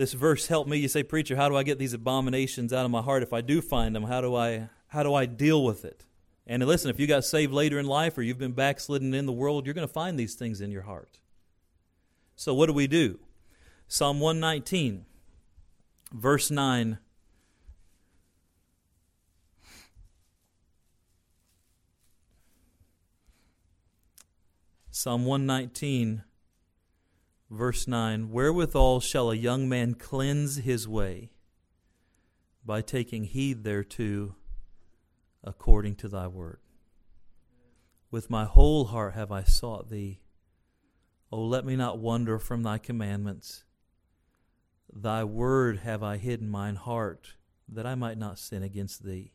[0.00, 0.78] This verse helped me.
[0.78, 3.22] You say, preacher, how do I get these abominations out of my heart?
[3.22, 6.06] If I do find them, how do I how do I deal with it?
[6.46, 9.32] And listen, if you got saved later in life or you've been backslidden in the
[9.32, 11.18] world, you're going to find these things in your heart.
[12.34, 13.18] So, what do we do?
[13.88, 15.04] Psalm 119,
[16.14, 16.96] verse 9.
[24.90, 26.22] Psalm 119,
[27.50, 31.30] verse 9 Wherewithal shall a young man cleanse his way?
[32.64, 34.36] By taking heed thereto
[35.42, 36.60] according to thy word.
[38.10, 40.20] With my whole heart have I sought thee.
[41.32, 43.64] O let me not wander from thy commandments.
[44.92, 47.34] Thy word have I hidden mine heart,
[47.68, 49.32] that I might not sin against thee.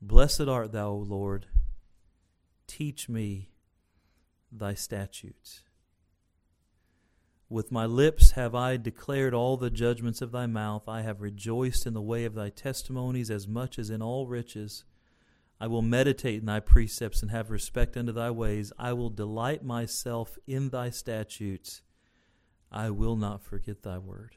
[0.00, 1.46] Blessed art thou, O Lord.
[2.68, 3.50] Teach me
[4.52, 5.64] thy statutes.
[7.50, 10.88] With my lips have I declared all the judgments of thy mouth.
[10.88, 14.84] I have rejoiced in the way of thy testimonies as much as in all riches.
[15.60, 18.72] I will meditate in thy precepts and have respect unto thy ways.
[18.78, 21.82] I will delight myself in thy statutes.
[22.70, 24.36] I will not forget thy word.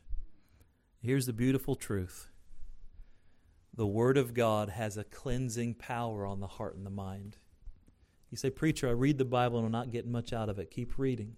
[1.00, 2.30] Here's the beautiful truth
[3.76, 7.38] the word of God has a cleansing power on the heart and the mind.
[8.32, 10.72] You say, Preacher, I read the Bible and I'm not getting much out of it.
[10.72, 11.36] Keep reading,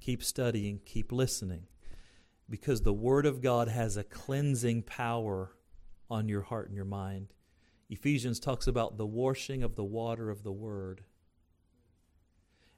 [0.00, 1.66] keep studying, keep listening,
[2.48, 5.52] because the word of God has a cleansing power
[6.10, 7.28] on your heart and your mind.
[7.88, 11.02] Ephesians talks about the washing of the water of the word.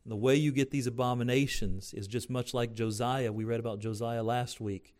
[0.04, 3.32] And the way you get these abominations is just much like Josiah.
[3.32, 4.94] We read about Josiah last week.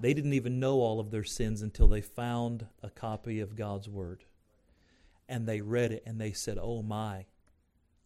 [0.00, 3.88] They didn't even know all of their sins until they found a copy of God's
[3.88, 4.24] word.
[5.28, 7.26] And they read it and they said, Oh my,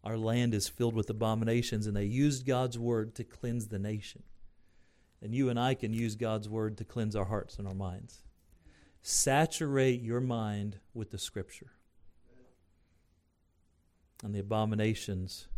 [0.05, 1.87] our land is filled with abominations.
[1.87, 4.23] And they used God's word to cleanse the nation.
[5.23, 8.23] And you and I can use God's word to cleanse our hearts and our minds.
[9.03, 11.73] Saturate your mind with the Scripture,
[14.23, 15.49] and the abominations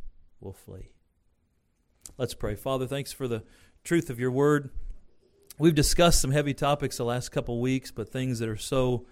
[0.40, 0.92] will flee.
[2.16, 2.54] Let's pray.
[2.54, 3.42] Father, thanks for the
[3.82, 4.70] truth of your word.
[5.58, 9.06] We've discussed some heavy topics the last couple weeks, but things that are so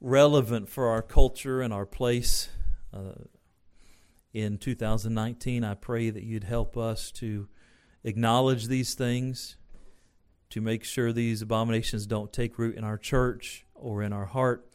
[0.00, 2.48] relevant for our culture and our place.
[2.92, 3.12] Uh,
[4.36, 7.48] in 2019, I pray that you'd help us to
[8.04, 9.56] acknowledge these things,
[10.50, 14.68] to make sure these abominations don't take root in our church or in our heart,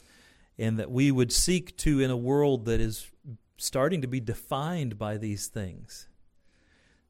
[0.57, 3.11] and that we would seek to, in a world that is
[3.55, 6.09] starting to be defined by these things,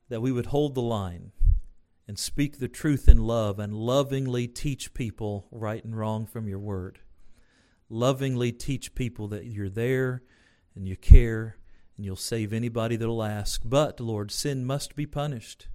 [0.09, 1.31] that we would hold the line
[2.05, 6.59] and speak the truth in love and lovingly teach people right and wrong from your
[6.59, 6.99] word.
[7.87, 10.21] Lovingly teach people that you're there
[10.75, 11.55] and you care
[12.01, 13.61] and you'll save anybody that'll ask.
[13.63, 15.67] But, Lord, sin must be punished.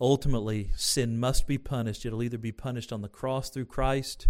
[0.00, 2.06] Ultimately, sin must be punished.
[2.06, 4.28] It'll either be punished on the cross through Christ,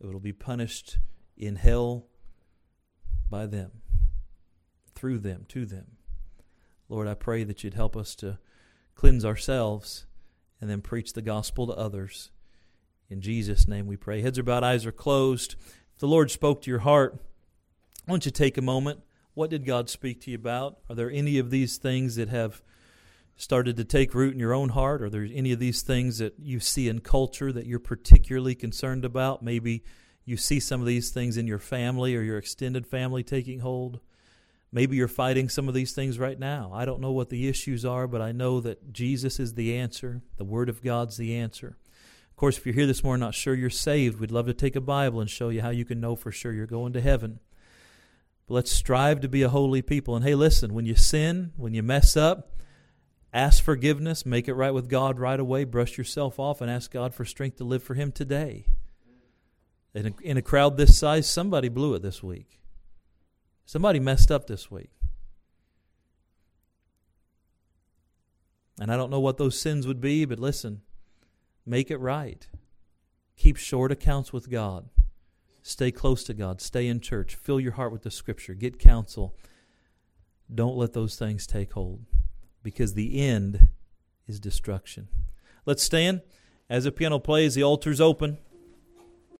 [0.00, 0.98] or it'll be punished
[1.36, 2.06] in hell
[3.28, 3.72] by them,
[4.94, 5.96] through them, to them.
[6.88, 8.38] Lord, I pray that you'd help us to
[8.94, 10.06] cleanse ourselves
[10.60, 12.30] and then preach the gospel to others.
[13.10, 14.22] In Jesus' name we pray.
[14.22, 15.56] Heads are bowed, eyes are closed.
[15.94, 17.14] If the Lord spoke to your heart,
[18.04, 19.00] why don't you take a moment
[19.38, 20.78] what did God speak to you about?
[20.90, 22.60] Are there any of these things that have
[23.36, 25.00] started to take root in your own heart?
[25.00, 29.04] Are there any of these things that you see in culture that you're particularly concerned
[29.04, 29.40] about?
[29.40, 29.84] Maybe
[30.24, 34.00] you see some of these things in your family or your extended family taking hold.
[34.72, 36.72] Maybe you're fighting some of these things right now.
[36.74, 40.20] I don't know what the issues are, but I know that Jesus is the answer.
[40.36, 41.76] The Word of God's the answer.
[42.28, 44.74] Of course, if you're here this morning not sure you're saved, we'd love to take
[44.74, 47.38] a Bible and show you how you can know for sure you're going to heaven.
[48.48, 50.16] But let's strive to be a holy people.
[50.16, 52.56] And hey, listen, when you sin, when you mess up,
[53.32, 57.14] ask forgiveness, make it right with God right away, brush yourself off, and ask God
[57.14, 58.66] for strength to live for Him today.
[59.94, 62.58] In a, in a crowd this size, somebody blew it this week.
[63.66, 64.90] Somebody messed up this week.
[68.80, 70.80] And I don't know what those sins would be, but listen,
[71.66, 72.46] make it right.
[73.36, 74.88] Keep short accounts with God.
[75.68, 76.62] Stay close to God.
[76.62, 77.34] Stay in church.
[77.34, 78.54] Fill your heart with the Scripture.
[78.54, 79.36] Get counsel.
[80.52, 82.06] Don't let those things take hold
[82.62, 83.68] because the end
[84.26, 85.08] is destruction.
[85.66, 86.22] Let's stand.
[86.70, 88.38] As the piano plays, the altar's open.